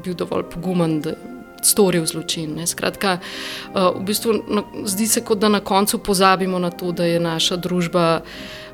bil 0.03 0.15
dovolj 0.15 0.47
pogumen, 0.53 1.01
da 1.01 1.36
storil 1.63 2.05
zločin. 2.05 2.55
Ne. 2.55 2.67
Skratka, 2.67 3.17
uh, 3.19 3.95
v 3.97 4.05
bistvu, 4.07 4.41
no, 4.47 4.65
zdi 4.85 5.07
se, 5.07 5.23
kot 5.25 5.39
da 5.39 5.49
na 5.49 5.59
koncu 5.59 5.99
pozabimo 5.99 6.59
na 6.59 6.69
to, 6.69 6.91
da 6.91 7.05
je 7.05 7.19
naša 7.19 7.55
družba. 7.55 8.21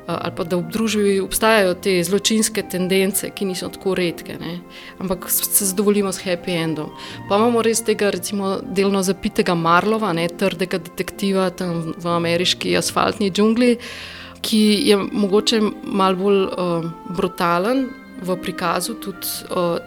Ali 0.04 0.34
pa 0.36 0.44
da 0.44 0.58
v 0.60 0.68
družbi 0.68 1.12
obstajajo 1.24 1.78
te 1.80 1.94
zločinske 2.04 2.60
tendence, 2.68 3.30
ki 3.32 3.46
niso 3.48 3.70
tako 3.72 3.94
redke, 3.96 4.36
ne? 4.36 4.58
ampak 5.00 5.30
se 5.32 5.64
zadovoljimo 5.64 6.12
s 6.12 6.20
happy 6.20 6.52
endom. 6.60 6.90
Pa 7.28 7.38
imamo 7.40 7.62
res 7.64 7.80
tega, 7.80 8.10
recimo, 8.12 8.58
delno 8.60 9.00
zapitega 9.00 9.56
Marlova, 9.56 10.12
ne? 10.12 10.28
trdega 10.28 10.76
detektiva 10.76 11.48
tam 11.56 11.94
v 11.96 12.12
ameriški 12.18 12.76
asfaltni 12.76 13.30
džungli, 13.32 13.78
ki 14.44 14.62
je 14.90 15.00
mogoče 15.00 15.62
malo 15.88 16.20
bolj 16.20 16.40
uh, 16.44 16.90
brutalen 17.16 17.86
v 18.20 18.36
prikazu. 18.44 18.98
Tudi, 19.00 19.32
uh, 19.48 19.80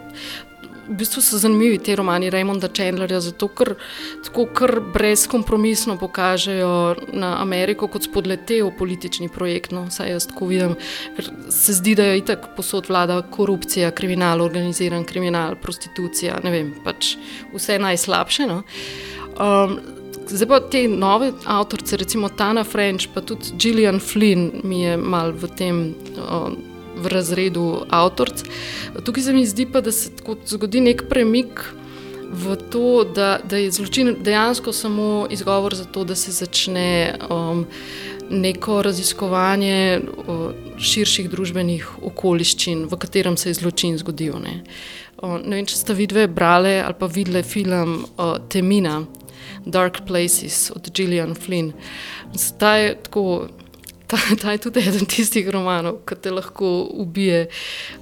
v 0.88 0.96
bistvu 0.96 1.22
so 1.22 1.38
zanimivi 1.38 1.78
ti 1.78 1.96
romani 1.96 2.30
Raymonda 2.30 2.70
Chandlerja, 2.74 3.20
zato 3.22 3.48
ker 3.48 3.74
tako 4.26 4.46
kar 4.54 4.80
brezkompromisno 4.94 5.98
pokažejo 6.00 6.96
na 7.14 7.36
Ameriko 7.42 7.88
kot 7.92 8.08
spodletel 8.08 8.72
politični 8.78 9.30
projekt. 9.30 9.72
No, 9.76 9.88
saj 9.92 10.12
jaz 10.12 10.30
tako 10.32 10.52
vidim, 10.52 10.78
ker 11.18 11.32
se 11.54 11.76
zdi, 11.78 11.96
da 11.96 12.08
je 12.08 12.24
itak 12.24 12.50
posod 12.56 12.90
vlada 12.90 13.22
korupcija, 13.22 13.92
kriminal, 13.92 14.42
organiziran 14.42 15.06
kriminal, 15.06 15.58
prostitucija, 15.62 16.40
ne 16.44 16.54
vem, 16.54 16.74
pač 16.86 17.16
vse 17.54 17.80
najslabše. 17.84 18.50
No. 18.50 18.64
Um, 19.38 19.80
Zdaj 20.28 20.48
pa 20.52 20.58
te 20.60 20.82
nove 20.92 21.30
avtorice, 21.48 21.96
recimo 21.98 22.28
Tana 22.30 22.66
French, 22.68 23.08
pa 23.14 23.22
tudi 23.24 23.54
Gillian 23.56 24.02
Flynn, 24.04 24.60
mi 24.64 24.82
je 24.82 24.98
mal 24.98 25.32
v 25.32 25.48
tem. 25.56 25.78
Um, 26.20 26.58
v 26.98 27.12
razredu 27.14 27.86
avtoric. 27.90 28.44
Tukaj 29.04 29.24
se 29.24 29.34
mi 29.34 29.46
zdi 29.46 29.68
pa, 29.72 29.82
da 29.82 29.92
se 29.92 30.12
zgodi 30.46 30.82
nek 30.82 31.06
premik 31.10 31.64
v 32.32 32.56
to, 32.70 33.04
da, 33.16 33.40
da 33.44 33.58
je 33.58 33.72
zločin 33.72 34.16
dejansko 34.24 34.74
samo 34.74 35.28
izgovor 35.32 35.76
za 35.76 35.86
to, 35.86 36.04
da 36.04 36.16
se 36.16 36.32
začne 36.32 37.16
um, 37.30 37.66
neko 38.30 38.82
raziskovanje 38.82 40.02
um, 40.02 40.54
širših 40.80 41.30
družbenih 41.32 41.88
okoliščin, 42.04 42.86
v 42.92 43.00
katerem 43.00 43.38
se 43.38 43.50
je 43.50 43.60
zločin 43.62 43.98
zgodil. 43.98 44.36
Ne, 44.44 44.60
um, 45.22 45.40
ne 45.40 45.56
vem, 45.56 45.66
če 45.66 45.80
ste 45.80 45.96
vidve 45.96 46.28
brali 46.28 46.80
ali 46.82 47.00
pa 47.00 47.08
videli 47.08 47.44
film 47.44 48.04
uh, 48.04 48.38
Temina. 48.50 49.06
Dark 49.68 50.06
Places 50.08 50.72
od 50.72 50.90
Gillian 50.96 51.36
Flynn. 51.36 51.74
Zdaj 52.34 52.84
je 52.86 52.96
tako 53.04 53.48
ta, 54.08 54.18
ta 54.42 54.52
je 54.52 54.58
tudi 54.58 54.80
eden 54.80 55.06
tistih 55.06 55.50
romanov, 55.50 56.02
ki 56.08 56.16
te 56.22 56.32
lahko 56.32 56.88
ubije. 57.04 57.48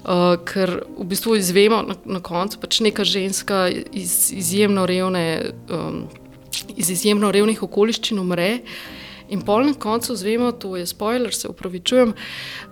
Uh, 0.03 0.35
ker 0.45 0.79
v 0.97 1.07
bistvu 1.09 1.37
izvemo 1.39 1.81
na, 1.87 1.97
na 2.05 2.21
koncu, 2.23 2.59
pač 2.61 2.79
neka 2.85 3.05
ženska 3.07 3.67
iz 3.91 4.31
izjemno, 4.35 4.85
revne, 4.85 5.51
um, 5.69 6.05
iz 6.77 6.91
izjemno 6.93 7.31
revnih 7.33 7.63
okoliščin 7.63 8.21
umre. 8.21 8.59
In 9.29 9.41
pol 9.41 9.65
na 9.65 9.73
koncu 9.73 10.15
zvemo, 10.15 10.51
to 10.51 10.75
je 10.77 10.85
spoiler, 10.85 11.33
se 11.33 11.47
upravičujem, 11.47 12.13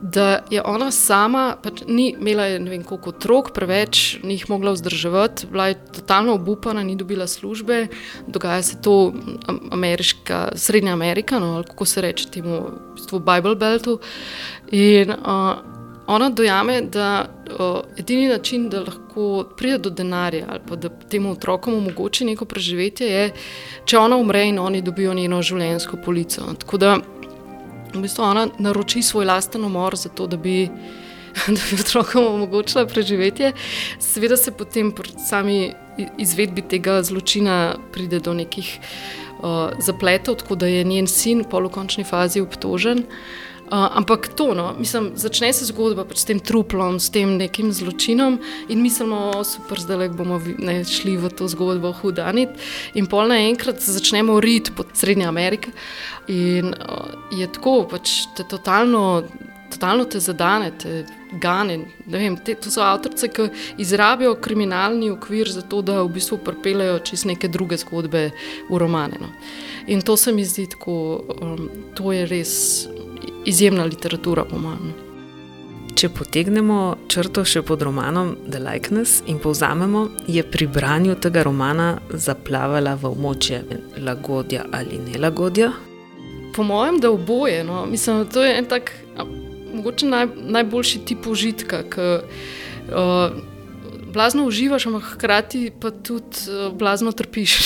da 0.01 0.43
je 0.51 0.61
ona 0.61 0.91
sama, 0.91 1.55
pač 1.63 1.83
ni 1.87 2.11
imela 2.19 2.47
ne 2.59 2.69
vem 2.69 2.83
koliko 2.83 3.09
otrok, 3.09 3.51
preveč 3.53 4.19
ni 4.23 4.37
jih 4.37 4.49
mogla 4.49 4.75
vzdrževati, 4.75 5.47
bila 5.51 5.67
je 5.67 5.79
totalno 5.99 6.33
obupana, 6.33 6.83
ni 6.83 6.95
dobila 6.95 7.27
službe, 7.27 7.87
dogaja 8.27 8.61
se 8.61 8.81
to 8.81 9.13
ameriška, 9.71 10.51
srednja 10.55 10.93
Amerika, 10.93 11.39
no, 11.39 11.55
ali 11.55 11.63
kako 11.63 11.85
se 11.85 12.01
reče 12.01 12.29
temu, 12.29 12.59
v 12.59 12.95
bistvu 12.95 13.19
Bible 13.19 13.55
Beltu. 13.55 13.99
In 14.71 15.11
uh, 15.11 15.72
ona 16.07 16.29
dojame, 16.29 16.81
da 16.81 17.29
o, 17.59 17.83
edini 17.97 18.27
način, 18.27 18.69
da 18.69 18.79
lahko 18.79 19.45
pride 19.57 19.77
do 19.77 19.89
denarja 19.89 20.45
ali 20.49 20.77
da 20.77 20.89
temu 20.89 21.31
otrokom 21.31 21.73
omogoči 21.73 22.25
neko 22.25 22.45
preživetje, 22.45 23.07
je, 23.07 23.31
če 23.85 23.97
ona 23.97 24.17
umre 24.17 24.43
in 24.47 24.59
oni 24.59 24.81
dobijo 24.81 25.13
njeno 25.13 25.41
življenjsko 25.41 25.97
polico. 26.05 26.53
Tako 26.59 26.77
da 26.77 26.97
v 27.93 28.01
bistvu 28.01 28.23
ona 28.23 28.47
naroči 28.59 29.01
svoj 29.01 29.25
lasten 29.25 29.65
umor, 29.65 29.95
zato 29.95 30.27
da 30.27 30.37
bi. 30.37 30.69
Da 31.47 31.57
bi 31.57 31.79
otrokom 31.81 32.27
omogočila 32.29 32.83
preživetje, 32.85 33.55
seveda 33.99 34.35
se 34.37 34.51
potem 34.53 34.91
pri 34.93 35.15
sami 35.17 35.71
izvedbi 36.21 36.61
tega 36.61 36.99
zločina 37.01 37.73
pride 37.93 38.19
do 38.19 38.35
nekih 38.37 38.69
uh, 38.77 39.73
zapletov, 39.81 40.35
tako 40.43 40.55
da 40.55 40.69
je 40.69 40.83
njen 40.83 41.07
sin 41.09 41.41
v 41.41 41.49
polokončni 41.49 42.05
fazi 42.05 42.41
obtožen. 42.45 43.01
Uh, 43.01 43.52
ampak 43.73 44.27
to, 44.37 44.53
no, 44.53 44.75
mislim, 44.79 45.11
začne 45.15 45.53
se 45.53 45.65
zgodba 45.65 46.05
pač 46.05 46.21
s 46.21 46.27
tem 46.29 46.39
truplom, 46.39 46.99
s 47.01 47.09
tem 47.13 47.37
nekim 47.39 47.71
zločinom 47.73 48.37
in 48.69 48.81
mislimo, 48.83 49.31
da 49.33 49.43
super, 49.47 49.81
zdaj 49.81 50.11
bomo 50.13 50.37
ne, 50.59 50.83
šli 50.85 51.15
v 51.17 51.31
to 51.33 51.47
zgodbo 51.49 51.93
hudanit. 52.01 52.53
In 52.93 53.09
pol 53.09 53.31
naenkrat 53.33 53.81
začnemo 53.81 54.37
rit 54.43 54.73
po 54.77 54.85
Srednji 54.93 55.25
Ameriki 55.25 55.73
in 56.27 56.73
uh, 56.73 57.09
je 57.33 57.49
tako, 57.49 57.83
pač 57.89 58.23
te 58.37 58.45
totalno. 58.49 59.23
Totalno 59.73 60.03
te 60.05 60.19
zadane, 60.21 60.67
te 60.77 60.99
gane. 61.41 61.79
Vem, 62.05 62.35
te, 62.37 62.53
to 62.61 62.69
so 62.69 62.83
avtorice, 62.85 63.25
ki 63.33 63.47
izrabijo 63.81 64.35
kriminalni 64.37 65.09
okvir 65.09 65.49
za 65.49 65.63
to, 65.65 65.79
da 65.81 65.95
v 66.03 66.11
bistvu 66.13 66.37
pripeljejo 66.45 66.99
čez 67.09 67.23
neke 67.25 67.49
druge 67.49 67.79
zgodbe 67.81 68.27
v 68.69 68.77
romane. 68.77 69.17
No. 69.17 69.31
In 69.89 70.05
to 70.05 70.13
se 70.13 70.31
mi 70.31 70.45
zdi 70.45 70.67
tako, 70.69 71.23
um, 71.41 71.65
to 71.97 72.13
je 72.13 72.27
res 72.29 72.53
izjemna 73.45 73.83
literatura, 73.83 74.45
po 74.49 74.59
mojem. 74.59 74.93
Če 75.93 76.09
potegnemo 76.09 76.77
črto 77.07 77.43
še 77.45 77.61
pod 77.61 77.83
romanom 77.85 78.33
The 78.49 78.59
Likeness 78.59 79.21
in 79.29 79.37
povzamemo, 79.39 80.07
je 80.27 80.41
pri 80.43 80.67
branju 80.67 81.15
tega 81.21 81.43
romana 81.45 81.99
zaplavala 82.09 82.95
v 82.97 83.11
območje 83.11 83.61
lagodja 84.01 84.65
ali 84.73 84.97
nelagodja? 85.05 85.69
Po 86.55 86.65
mojem, 86.65 86.99
da 86.99 87.11
oboje. 87.13 87.63
No. 87.63 87.85
Mislim, 87.89 88.25
da 88.33 88.45
je 88.45 88.57
en 88.57 88.69
tak, 88.69 88.91
mogoče 89.73 90.09
naj, 90.09 90.27
najboljši 90.57 91.05
tip 91.05 91.27
užitka. 91.29 91.83
K, 91.89 92.09
uh, 92.89 93.37
blazno 94.13 94.45
uživaš, 94.45 94.85
ampak 94.85 95.03
hkrati 95.13 95.71
pa 95.81 95.91
tudi 95.91 96.45
uh, 96.47 96.73
blazno 96.77 97.11
trpiš. 97.11 97.57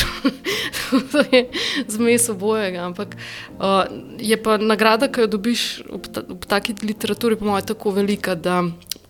to 1.12 1.24
je 1.32 1.50
zmes 1.88 2.30
obojega. 2.30 2.86
Ampak 2.86 3.16
uh, 3.16 3.84
je 4.20 4.44
pa 4.44 4.58
nagrada, 4.58 5.12
ki 5.12 5.26
jo 5.26 5.28
dobiš 5.28 5.66
ob, 5.90 6.08
ta, 6.08 6.24
ob 6.30 6.46
taki 6.46 6.76
literaturi, 6.84 7.36
po 7.36 7.46
mojem, 7.46 7.66
tako 7.66 7.92
velika, 7.92 8.36
da 8.36 8.64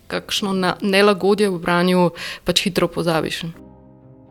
kakšno 0.07 0.53
na, 0.53 0.75
nelagodje 0.81 1.49
v 1.49 1.59
branju 1.59 2.09
pač 2.43 2.63
hitro 2.65 2.87
pozabiš. 2.87 3.43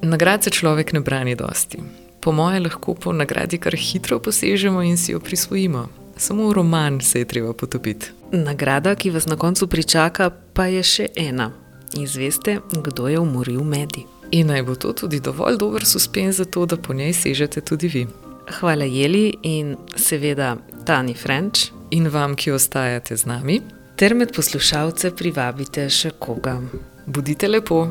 Nagrad 0.03 0.45
se 0.45 0.51
človek 0.51 0.93
ne 0.93 1.01
brani 1.01 1.37
dosti. 1.37 1.79
Po 2.21 2.33
mojem, 2.33 2.67
lahko 2.67 2.95
po 2.95 3.13
nagradi 3.13 3.59
kar 3.59 3.77
hitro 3.79 4.19
posežemo 4.19 4.83
in 4.83 4.97
si 4.97 5.13
jo 5.13 5.21
prisvojimo. 5.21 5.89
samo 6.17 6.53
roman 6.53 7.01
se 7.01 7.19
je 7.19 7.25
treba 7.25 7.53
potopiti. 7.53 8.07
Nagrada, 8.33 8.95
ki 8.95 9.11
vas 9.11 9.27
na 9.27 9.37
koncu 9.37 9.67
pričaka, 9.67 10.31
pa 10.53 10.67
je 10.67 10.83
še 10.83 11.09
ena. 11.17 11.66
Izveste, 11.95 12.61
kdo 12.73 13.09
je 13.09 13.19
umoril 13.19 13.65
medij. 13.65 14.05
In 14.31 14.47
naj 14.47 14.63
bo 14.63 14.75
to 14.75 14.93
tudi 14.93 15.21
dovolj 15.21 15.57
dober 15.59 15.85
suspenz 15.85 16.37
za 16.37 16.45
to, 16.45 16.67
da 16.67 16.77
po 16.77 16.95
njej 16.95 17.13
sežete 17.13 17.61
tudi 17.61 17.89
vi. 17.89 18.07
Hvala 18.61 18.85
Jeli 18.85 19.35
in 19.43 19.77
seveda 19.97 20.57
Tani 20.85 21.15
French. 21.15 21.61
In 21.91 22.09
vam, 22.09 22.35
ki 22.35 22.51
ostajate 22.51 23.17
z 23.17 23.27
nami. 23.27 23.61
Ter 23.97 24.15
med 24.15 24.35
poslušalce 24.35 25.11
privabite 25.17 25.87
še 25.91 26.11
koga. 26.19 26.59
Budite 27.07 27.49
lepo, 27.49 27.87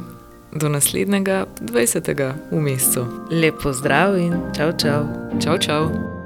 do 0.55 0.69
naslednjega 0.69 1.45
20. 1.62 2.34
v 2.51 2.62
mesecu. 2.62 3.08
Lepo 3.31 3.73
zdrav 3.73 4.19
in 4.19 4.38
čau, 4.55 4.71
čau. 4.77 5.08
Čau, 5.39 5.58
čau. 5.58 6.24